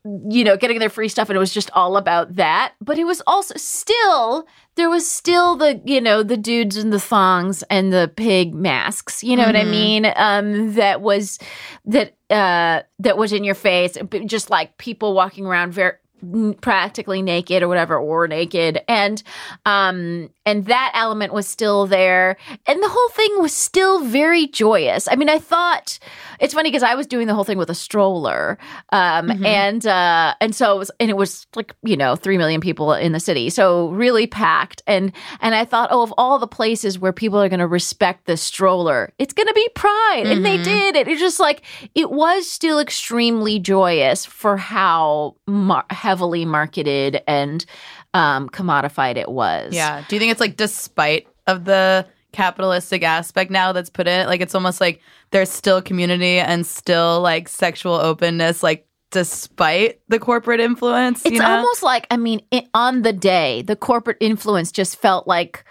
[0.04, 2.74] you know, getting their free stuff, and it was just all about that.
[2.82, 7.00] But it was also still there was still the you know the dudes in the
[7.00, 9.24] thongs and the pig masks.
[9.24, 10.12] You know what I mean?
[10.16, 11.38] Um, that was
[11.86, 15.94] that uh that was in your face, just like people walking around very
[16.62, 18.82] practically naked or whatever or naked.
[18.88, 19.22] And
[19.66, 25.08] um and that element was still there and the whole thing was still very joyous.
[25.08, 26.00] I mean i thought
[26.40, 28.58] it's funny because i was doing the whole thing with a stroller
[28.92, 32.62] um and uh and so it was and it was like you know 3 million
[32.62, 36.48] people in the city so really packed and and i thought oh of all the
[36.48, 40.46] places where people are going to respect the stroller it's going to be pride and
[40.46, 41.08] they did it.
[41.08, 41.62] It's just like
[41.96, 47.66] it was still extremely joyous for how mar- heavily marketed and
[48.14, 49.74] um, commodified it was.
[49.74, 50.04] Yeah.
[50.08, 54.28] Do you think it's like despite of the capitalistic aspect now that's put in it?
[54.28, 55.02] Like it's almost like
[55.32, 61.26] there's still community and still like sexual openness, like despite the corporate influence.
[61.26, 61.58] It's you know?
[61.58, 65.64] almost like I mean, it, on the day, the corporate influence just felt like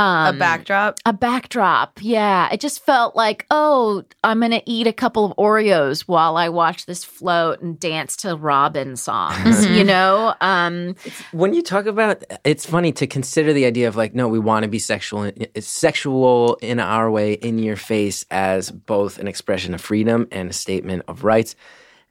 [0.00, 0.98] a um, backdrop.
[1.04, 2.50] A backdrop, yeah.
[2.52, 6.86] It just felt like, oh, I'm gonna eat a couple of Oreos while I watch
[6.86, 9.66] this float and dance to Robyn songs.
[9.66, 10.94] you know, um,
[11.32, 14.62] When you talk about, it's funny to consider the idea of like, no, we want
[14.62, 19.82] to be sexual, sexual in our way, in your face, as both an expression of
[19.82, 21.56] freedom and a statement of rights.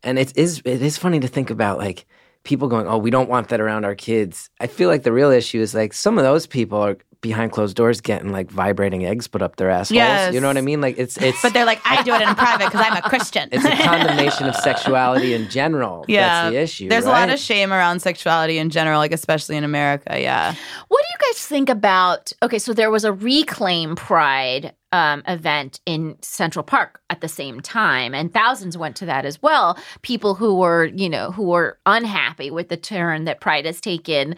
[0.04, 2.06] And it is, it is funny to think about like
[2.44, 4.50] people going, oh, we don't want that around our kids.
[4.60, 7.76] I feel like the real issue is like some of those people are behind closed
[7.76, 9.95] doors getting like vibrating eggs put up their assholes.
[9.95, 10.34] Yes.
[10.34, 10.80] You know what I mean?
[10.82, 13.49] Like it's it's But they're like, I do it in private because I'm a Christian.
[13.51, 16.05] it's a condemnation of sexuality in general.
[16.07, 16.89] yeah, That's the issue.
[16.89, 20.20] There's a lot of shame around sexuality in general, like especially in America.
[20.20, 20.53] Yeah.
[20.88, 22.32] What do you guys think about?
[22.41, 27.59] Okay, so there was a Reclaim Pride um, event in Central Park at the same
[27.59, 29.78] time, and thousands went to that as well.
[30.01, 34.36] People who were, you know, who were unhappy with the turn that Pride has taken.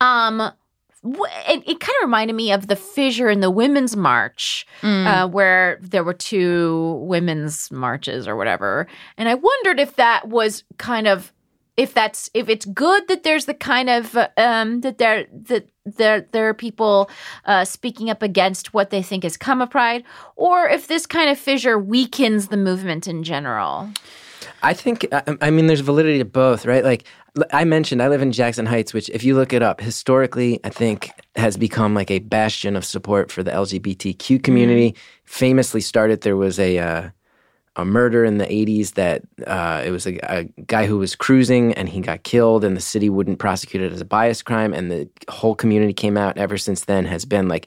[0.00, 0.50] Um, wh-
[1.04, 5.78] it, it kind of reminded me of the fissure in the women's march uh, where
[5.80, 8.86] there were two women's marches or whatever.
[9.16, 11.32] And i wondered if that was kind of
[11.76, 15.68] if that's if it's good that there's the kind of uh, um that there that
[15.86, 17.08] there there are people
[17.46, 20.04] uh speaking up against what they think has come of pride
[20.36, 23.88] or if this kind of fissure weakens the movement in general
[24.62, 26.84] I think, I, I mean, there's validity to both, right?
[26.84, 27.04] Like
[27.52, 30.68] I mentioned, I live in Jackson Heights, which, if you look it up, historically, I
[30.68, 34.94] think has become like a bastion of support for the LGBTQ community.
[35.24, 37.10] Famously started, there was a, uh,
[37.76, 41.72] a murder in the 80s that uh, it was a, a guy who was cruising
[41.74, 44.74] and he got killed, and the city wouldn't prosecute it as a bias crime.
[44.74, 46.36] And the whole community came out.
[46.36, 47.66] Ever since then, has been like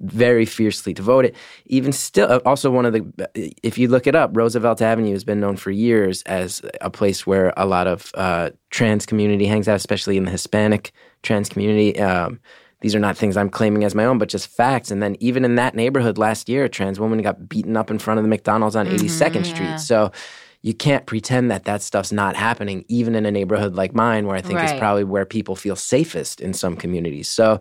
[0.00, 1.34] very fiercely devoted.
[1.66, 5.24] Even still, uh, also one of the, if you look it up, Roosevelt Avenue has
[5.24, 9.68] been known for years as a place where a lot of uh, trans community hangs
[9.68, 10.92] out, especially in the Hispanic
[11.22, 11.98] trans community.
[11.98, 12.40] Um,
[12.82, 14.90] these are not things I'm claiming as my own, but just facts.
[14.90, 17.98] And then even in that neighborhood last year, a trans woman got beaten up in
[17.98, 19.80] front of the McDonald's on 82nd Street.
[19.80, 20.12] So
[20.60, 24.36] you can't pretend that that stuff's not happening, even in a neighborhood like mine, where
[24.36, 24.70] I think Right.
[24.70, 27.28] is probably where people feel safest in some communities.
[27.28, 27.60] So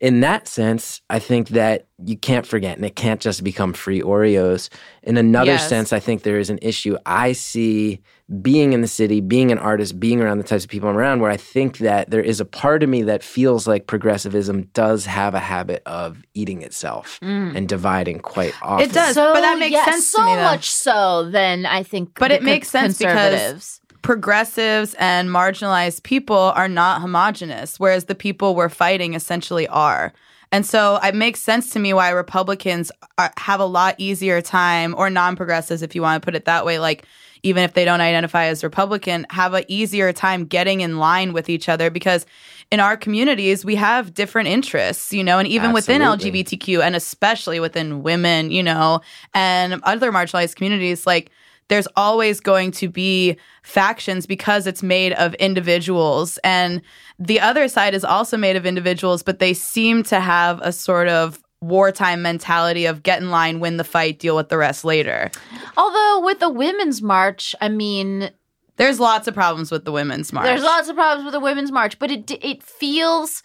[0.00, 4.00] in that sense, I think that you can't forget, and it can't just become free
[4.00, 4.70] Oreos.
[5.02, 5.68] In another Yes.
[5.68, 8.00] sense, I think there is an issue I see
[8.40, 11.20] being in the city, being an artist, being around the types of people I'm around,
[11.20, 15.04] where I think that there is a part of me that feels like progressivism does
[15.04, 17.54] have a habit of eating itself mm.
[17.54, 18.88] and dividing quite often.
[18.88, 19.16] It does.
[19.16, 21.28] but that makes yeah, sense to so me, much so.
[21.28, 23.80] Then I think, But it makes sense because conservatives.
[24.02, 30.12] Progressives and marginalized people are not homogenous, whereas the people we're fighting essentially are.
[30.52, 34.94] And so it makes sense to me why Republicans are, have a lot easier time,
[34.96, 37.04] or non progressives, if you want to put it that way, like
[37.42, 41.48] even if they don't identify as Republican, have an easier time getting in line with
[41.48, 42.26] each other because
[42.70, 47.58] in our communities, we have different interests, you know, and even within LGBTQ and especially
[47.58, 49.00] within women, you know,
[49.34, 51.30] and other marginalized communities, like
[51.70, 56.36] there's always going to be factions because it's made of individuals.
[56.42, 56.82] And
[57.18, 61.06] the other side is also made of individuals, but they seem to have a sort
[61.06, 65.30] of wartime mentality of get in line, win the fight, deal with the rest later.
[65.76, 68.30] Although with the women's march, I mean,
[68.76, 70.46] There's lots of problems with the women's march.
[70.46, 73.42] There's lots of problems with the women's march, but it it feels.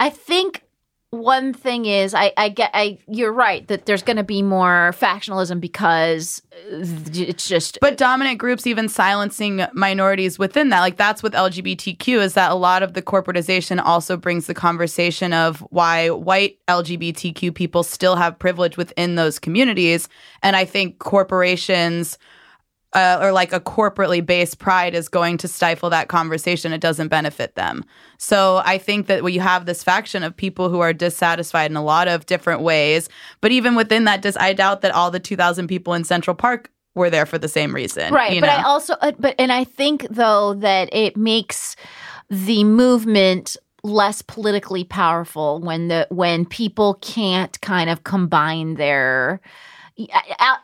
[0.00, 0.62] I think
[1.18, 4.94] one thing is I I get I you're right that there's going to be more
[4.98, 11.22] factionalism because uh, it's just but dominant groups even silencing minorities within that like that's
[11.22, 16.10] with lgbtq is that a lot of the corporatization also brings the conversation of why
[16.10, 20.08] white lgbtq people still have privilege within those communities.
[20.42, 22.18] And i think corporations
[22.96, 26.72] uh, or like a corporately based pride is going to stifle that conversation.
[26.72, 27.84] It doesn't benefit them.
[28.16, 31.76] So I think that when you have this faction of people who are dissatisfied in
[31.76, 33.10] a lot of different ways,
[33.42, 36.70] but even within that, dis- I doubt that all the 2,000 people in Central Park
[36.94, 38.14] were there for the same reason.
[38.14, 38.32] right.
[38.32, 41.76] you But I also uh, but and I think though that it makes
[42.30, 49.42] the movement less politically powerful when the when people can't kind of combine their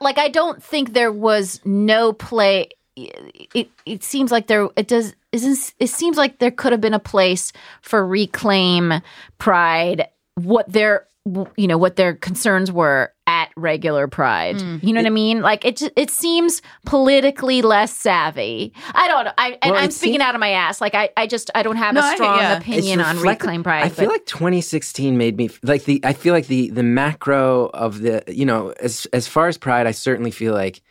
[0.00, 2.68] like I don't think there was no play.
[2.96, 6.94] It it seems like there it does isn't it seems like there could have been
[6.94, 8.92] a place for reclaim
[9.38, 11.06] pride what their
[11.56, 14.82] you know what their concerns were at regular pride Mm.
[14.82, 19.32] you know what i mean like it it seems politically less savvy i don't know
[19.38, 21.62] i and Well, i'm speaking seem- out of my ass like i i just i
[21.62, 22.58] don't have No, a I- strong yeah.
[22.58, 26.00] Opinion on reclaim pride I feel like 2016 made me like the.
[26.04, 29.86] I feel like the the macro of the you know as as far as pride,
[29.86, 30.82] I certainly feel like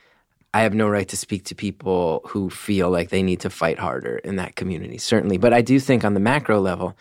[0.54, 3.80] I have no right to speak to people who feel like they need to fight
[3.80, 4.98] harder in that community.
[4.98, 6.96] Certainly, but I do think on the macro level,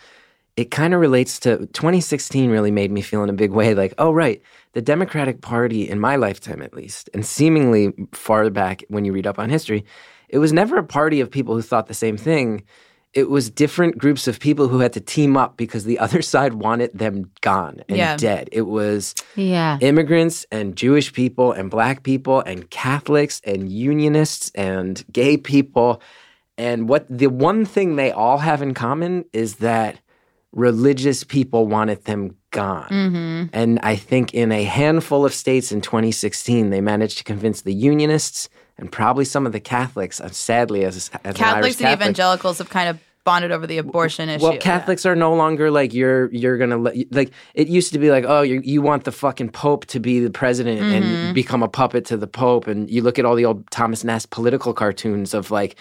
[0.57, 2.49] it kind of relates to 2016.
[2.49, 4.41] Really made me feel in a big way like, oh right,
[4.73, 9.27] the Democratic Party in my lifetime at least, and seemingly far back when you read
[9.27, 9.85] up on history,
[10.29, 12.63] it was never a party of people who thought the same thing
[13.13, 16.53] it was different groups of people who had to team up because the other side
[16.53, 18.15] wanted them gone and Yeah.
[18.17, 18.49] dead.
[18.51, 25.03] It was yeah immigrants and Jewish people and black people and Catholics and unionists and
[25.11, 26.01] gay people.
[26.57, 29.99] And what the one thing they all have in common is that
[30.53, 32.89] religious people wanted them gone.
[32.89, 33.45] Mm-hmm.
[33.53, 37.73] And I think in a handful of states in 2016, they managed to convince the
[37.73, 42.57] unionists and probably some of the Catholics, uh, sadly, as, as Catholics and Catholic, evangelicals
[42.57, 44.43] have kind of bonded over the abortion issue.
[44.43, 48.09] well, Catholics are no longer like you're you're gonna let like it used to be
[48.09, 50.93] like oh you you want the fucking Pope to be the president Mm-hmm.
[51.05, 54.03] and become a puppet to the Pope and you look at all the old Thomas
[54.03, 55.75] Nast political cartoons of like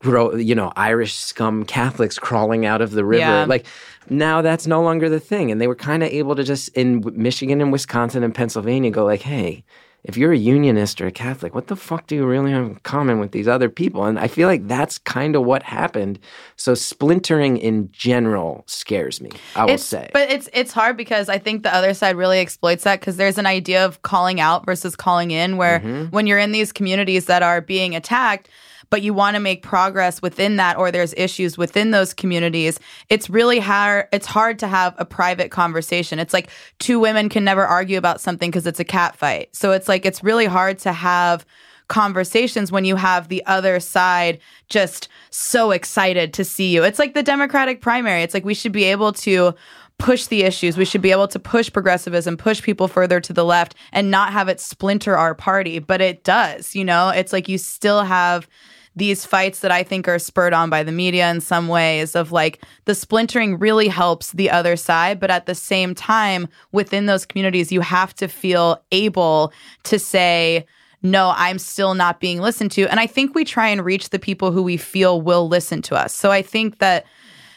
[0.00, 3.44] grow you know Irish scum Catholics crawling out of the river Yeah.
[3.48, 3.66] like
[4.10, 7.02] now that's no longer the thing and they were kind of able to just in
[7.14, 9.64] Michigan and Wisconsin and Pennsylvania go like hey
[10.04, 12.74] if you're a unionist or a Catholic, what the fuck do you really have in
[12.82, 14.04] common with these other people?
[14.04, 16.18] And I feel like that's kind of what happened.
[16.56, 20.10] So splintering in general scares me, I will it's, say.
[20.12, 23.38] But it's it's hard because I think the other side really exploits that because there's
[23.38, 26.06] an idea of calling out versus calling in, where Mm-hmm.
[26.06, 28.48] when you're in these communities that are being attacked,
[28.92, 32.78] but you want to make progress within that, or there's issues within those communities,
[33.08, 34.06] it's really hard.
[34.12, 36.18] It's hard to have a private conversation.
[36.18, 39.48] It's like two women can never argue about something because it's a cat fight.
[39.56, 41.46] So it's like it's really hard to have
[41.88, 44.38] conversations when you have the other side
[44.68, 46.84] just so excited to see you.
[46.84, 48.22] It's like the Democratic primary.
[48.22, 49.54] It's like we should be able to
[49.98, 50.76] push the issues.
[50.76, 54.34] We should be able to push progressivism, push people further to the left, and not
[54.34, 55.78] have it splinter our party.
[55.78, 57.08] But it does, you know?
[57.08, 58.48] It's like you still have
[58.94, 62.30] these fights that I think are spurred on by the media in some ways of
[62.30, 67.24] like the splintering really helps the other side, but at the same time, within those
[67.24, 69.52] communities, you have to feel able
[69.84, 70.66] to say,
[71.02, 72.86] no, I'm still not being listened to.
[72.86, 75.96] And I think we try and reach the people who we feel will listen to
[75.96, 76.14] us.
[76.14, 77.06] So I think that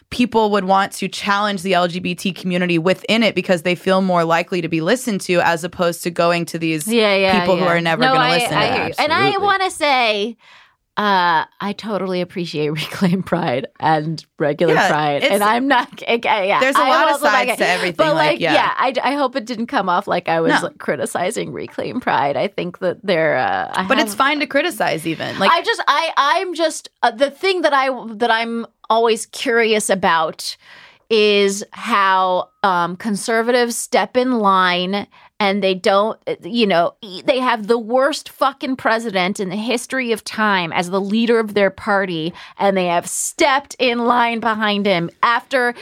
[0.09, 4.61] people would want to challenge the LGBT community within it because they feel more likely
[4.61, 7.81] to be listened to as opposed to going to these yeah, yeah, people who are
[7.81, 8.57] never No, going to listen.
[8.57, 8.93] I to you.
[8.99, 10.37] And I want to say,
[10.97, 16.01] uh, I totally appreciate Reclaim Pride and regular Yeah, Pride, and I'm not.
[16.07, 18.39] Okay, yeah, There's a I lot of also like sides to everything, But like, like,
[18.39, 18.73] yeah.
[18.77, 20.67] I, I hope it didn't come off like I was No.
[20.67, 22.37] like, criticizing Reclaim Pride.
[22.37, 23.37] I think that they're.
[23.37, 25.37] Uh, I But have- it's fine to criticize even.
[25.39, 29.89] Like I just I I'm just uh, the thing that I that I'm always curious
[29.89, 30.55] about
[31.09, 35.05] is how um, conservatives step in line
[35.39, 36.93] and they don't uh, you know
[37.25, 41.53] they have the worst fucking president in the history of time as the leader of
[41.53, 45.73] their party and they have stepped in line behind him after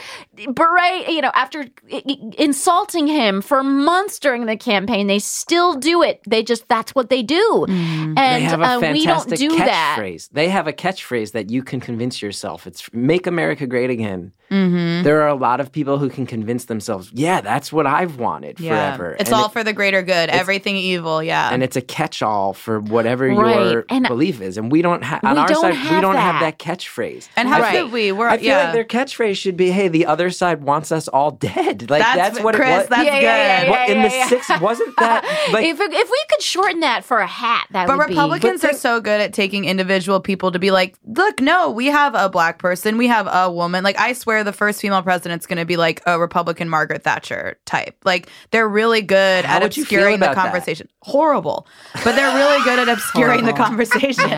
[0.52, 5.74] berate you know after i- i- insulting him for months during the campaign they still
[5.74, 9.20] do it they just that's what they do and they have a uh, we don't
[9.28, 10.28] fantastic do that catchphrase.
[10.32, 12.66] They have a catchphrase that you can convince yourself.
[12.66, 15.02] It's "Make America Great Again." Mm-hmm.
[15.04, 18.60] There are a lot of people who can convince themselves, "Yeah, that's what I've wanted
[18.60, 18.70] yeah.
[18.96, 20.30] forever." It's And all it- for the greater good.
[20.30, 21.50] Everything evil, yeah.
[21.52, 23.70] and it's a catch-all for whatever Right.
[23.72, 24.56] your And- belief is.
[24.58, 25.94] And we don't have on We our don't side.
[25.94, 26.58] we don't have that.
[26.58, 27.28] that catchphrase.
[27.36, 27.74] And how Right.
[27.74, 28.12] should we?
[28.12, 28.64] We're I feel yeah.
[28.64, 32.16] like their catchphrase should be, "Hey, the other side wants us all dead." Like That's-
[32.34, 32.88] that's, what Chris, it was.
[32.88, 33.66] that's Yeah, yeah, good.
[33.66, 34.28] yeah, What, in the yeah.
[34.28, 37.98] six wasn't that like if if we could shorten that for a hat, that But
[37.98, 38.68] would Republicans be.
[38.68, 42.28] are so good at taking individual people to be like, look, no, we have a
[42.28, 43.82] black person, we have a woman.
[43.84, 47.58] Like, I swear the first female president's going to be like a Republican Margaret Thatcher
[47.66, 47.96] type.
[48.04, 50.42] Like, they're really good How at would you feel obscuring the about that?
[50.52, 50.88] conversation.
[51.02, 51.66] Horrible.
[52.04, 53.64] But they're really good at obscuring the Horrible.
[53.64, 54.30] conversation.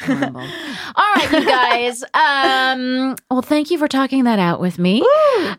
[0.00, 0.16] Yeah.
[0.16, 0.40] Horrible.
[0.96, 2.04] All right, you guys.
[2.14, 5.00] Um, well, thank you for talking that out with me.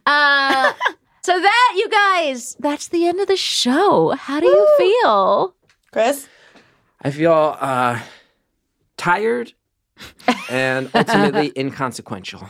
[0.05, 0.73] Uh,
[1.21, 4.11] so that you guys, that's the end of the show.
[4.11, 5.55] How do you feel?
[5.91, 6.27] Chris?
[7.01, 7.99] I feel uh,
[8.97, 9.53] tired
[10.49, 12.47] and ultimately inconsequential.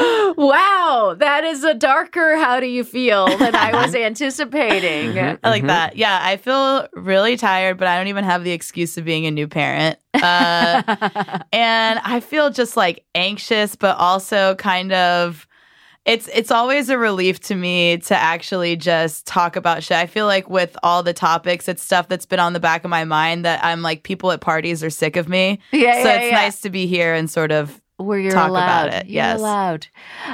[0.36, 5.18] Wow, that is a darker how do you feel than I was anticipating.
[5.18, 5.96] I like that.
[5.96, 9.30] Yeah, I feel really tired, but I don't even have the excuse of being a
[9.30, 9.98] new parent.
[10.14, 10.82] Uh,
[11.52, 15.46] and I feel just like anxious, but also kind of.
[16.04, 19.96] It's it's always a relief to me to actually just talk about shit.
[19.96, 22.90] I feel like with all the topics, it's stuff that's been on the back of
[22.90, 25.60] my mind that I'm like people at parties are sick of me.
[25.72, 26.36] Yeah, so yeah, it's yeah.
[26.36, 28.88] nice to be here and sort of where you're talk allowed.
[28.88, 29.38] about it, You're yes.
[29.38, 29.86] allowed.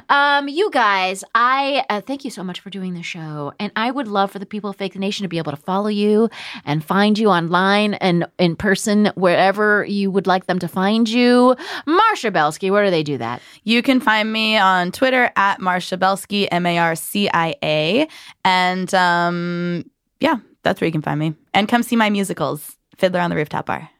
[0.09, 3.91] Um, you guys, I uh, thank you so much for doing the show, and I
[3.91, 6.31] would love for the people of Fake the Nation to be able to follow you
[6.65, 11.55] and find you online and in person wherever you would like them to find you.
[11.87, 13.43] Marcia Belsky, where do they do that?
[13.65, 18.09] You can find me on Twitter at Marcia Belsky, M A R C I A.
[18.45, 19.85] And um,
[20.21, 21.35] yeah, that's where you can find me.
[21.53, 23.91] And come see my musicals, Fiddler on the Rooftop Bar.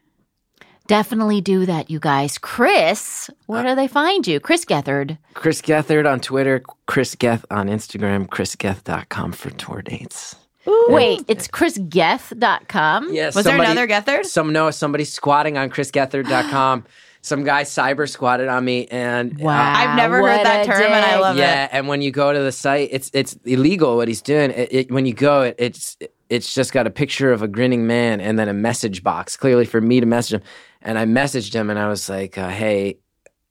[0.91, 2.37] Definitely do that, you guys.
[2.37, 4.41] Chris, where do they find you?
[4.41, 5.19] Chris Gethard.
[5.35, 10.35] Chris Gethard on Twitter, Chris Geth on Instagram, chrisgeth.com for tour dates.
[10.67, 13.15] Wait, it's chrisgeth.com.
[13.15, 13.37] Yes.
[13.37, 14.25] Was there another Gethard?
[14.25, 16.85] Some no, somebody squatting on chrisgethard.com.
[17.23, 19.73] some guy cyber squatted on me and uh, Wow.
[19.77, 21.69] I've never what heard that a term and I love yeah, it.
[21.71, 24.51] Yeah, and when you go to the site, it's it's illegal what he's doing.
[24.51, 25.97] It, it, when you go, it, it's
[26.31, 29.67] it's just got a picture of a grinning man and then a message box, clearly
[29.67, 30.43] for me to message him.
[30.83, 32.99] And I messaged him and I was like, uh, "Hey,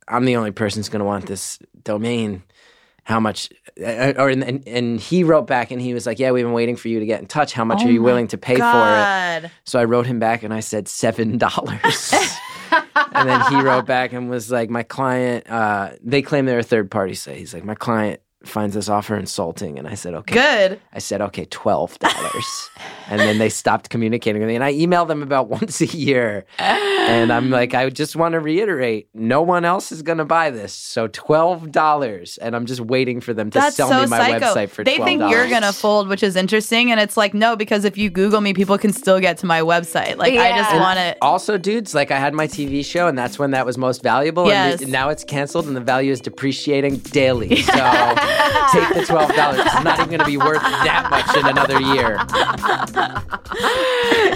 [0.08, 2.44] I'm the only person who's going to want this domain.
[3.04, 6.54] How much?" Or and, and he wrote back and he was like, "Yeah, we've been
[6.54, 7.54] waiting for you to get in touch.
[7.54, 10.44] How much Oh are you willing to pay for it?" So I wrote him back
[10.44, 12.14] and I said seven dollars.
[12.72, 16.64] and then he wrote back and was like, "My client, uh, they claim they're a
[16.64, 17.38] third party site.
[17.38, 20.80] He's like, my client finds this offer insulting." And I said, "Okay." Good.
[20.94, 22.70] I said, "Okay, twelve dollars."
[23.10, 24.56] and then they stopped communicating with me.
[24.56, 26.46] And I email them about once a year.
[26.60, 30.52] And I'm like, I just want to reiterate, no one else is going to buy
[30.52, 30.74] this.
[30.74, 34.18] So twelve dollars, and I'm just waiting for them to That's sell so me my
[34.20, 34.46] psycho.
[34.54, 34.84] website for.
[34.84, 35.04] they $12.
[35.06, 38.42] think you're gonna fold, which is interesting, and it's like no, because if you Google
[38.42, 40.18] me, people can still get to my website.
[40.18, 40.80] Like I just Yeah.
[40.80, 41.18] want it.
[41.22, 44.48] Also, dudes, like I had my TV show, and that's when that was most valuable.
[44.48, 44.82] Yes.
[44.82, 47.64] And now it's canceled, and the value is depreciating daily.
[47.64, 47.74] So
[48.72, 49.62] take the twelve dollars.
[49.66, 52.20] It's not even going to be worth that much in another year.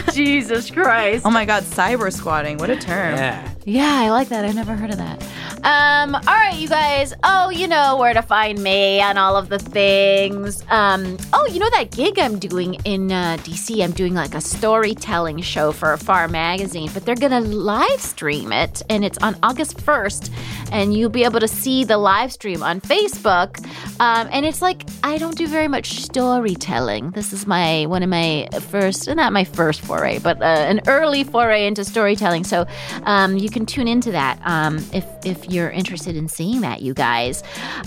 [0.13, 1.25] Jesus Christ.
[1.25, 2.57] Oh my God, cyber squatting!
[2.57, 3.15] What a term.
[3.15, 3.49] Yeah.
[3.65, 4.43] Yeah, I like that.
[4.43, 5.23] I've never heard of that.
[5.63, 7.13] Um, all right, you guys.
[7.23, 10.61] Oh, you know where to find me on all of the things.
[10.69, 13.81] Um, oh, you know that gig I'm doing in uh, DC?
[13.81, 18.81] I'm doing like a storytelling show for Afar Magazine, but they're gonna live stream it,
[18.89, 20.29] and it's on August 1st,
[20.73, 23.65] and you'll be able to see the live stream on Facebook.
[23.99, 27.11] Um, and it's like I don't do very much storytelling.
[27.11, 31.23] This is my one of my first, not my first foray, but uh, an early
[31.23, 32.43] foray into storytelling.
[32.43, 32.65] So
[33.03, 36.93] um, you can tune into that um, if if you're interested in seeing that, you
[36.93, 37.43] guys.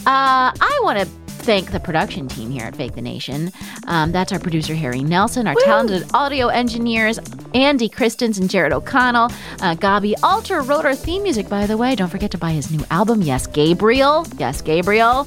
[0.06, 1.06] Uh, I want to
[1.46, 3.52] thank the production team here at Fake the Nation.
[3.86, 7.20] Um, that's our producer, Harry Nelson, our talented audio engineers,
[7.54, 9.26] Andy Christens and Jared O'Connell.
[9.60, 11.94] Uh, Gabi Alter wrote our theme music, by the way.
[11.94, 14.26] Don't forget to buy his new album, Yes, Gabriel.
[14.38, 15.26] Yes, Gabriel.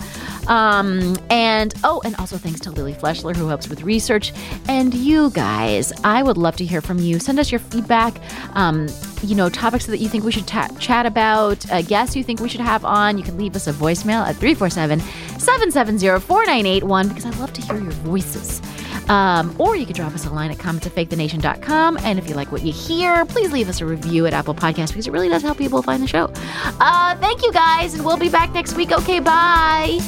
[0.60, 4.34] Um, and oh, and also thanks to Lily Fleshler, who helps with research.
[4.68, 7.18] And you guys, I would love to hear from you.
[7.18, 8.20] Send us your feedback.
[8.56, 8.90] Um,
[9.24, 12.42] you know, topics that you think we should ta- chat about, uh, guests you think
[12.42, 13.18] we should have on.
[13.18, 15.00] You can leave us a voicemail at 347
[15.40, 18.62] 770 4981 because I love to hear your voices.
[19.08, 21.98] Um, or you could drop us a line at comments at fakethenation.com.
[22.04, 24.90] And if you like what you hear, please leave us a review at Apple Podcasts
[24.90, 26.32] because it really does help people find the show.
[26.80, 28.92] Uh, thank you guys, and we'll be back next week.
[28.92, 30.00] Okay, bye.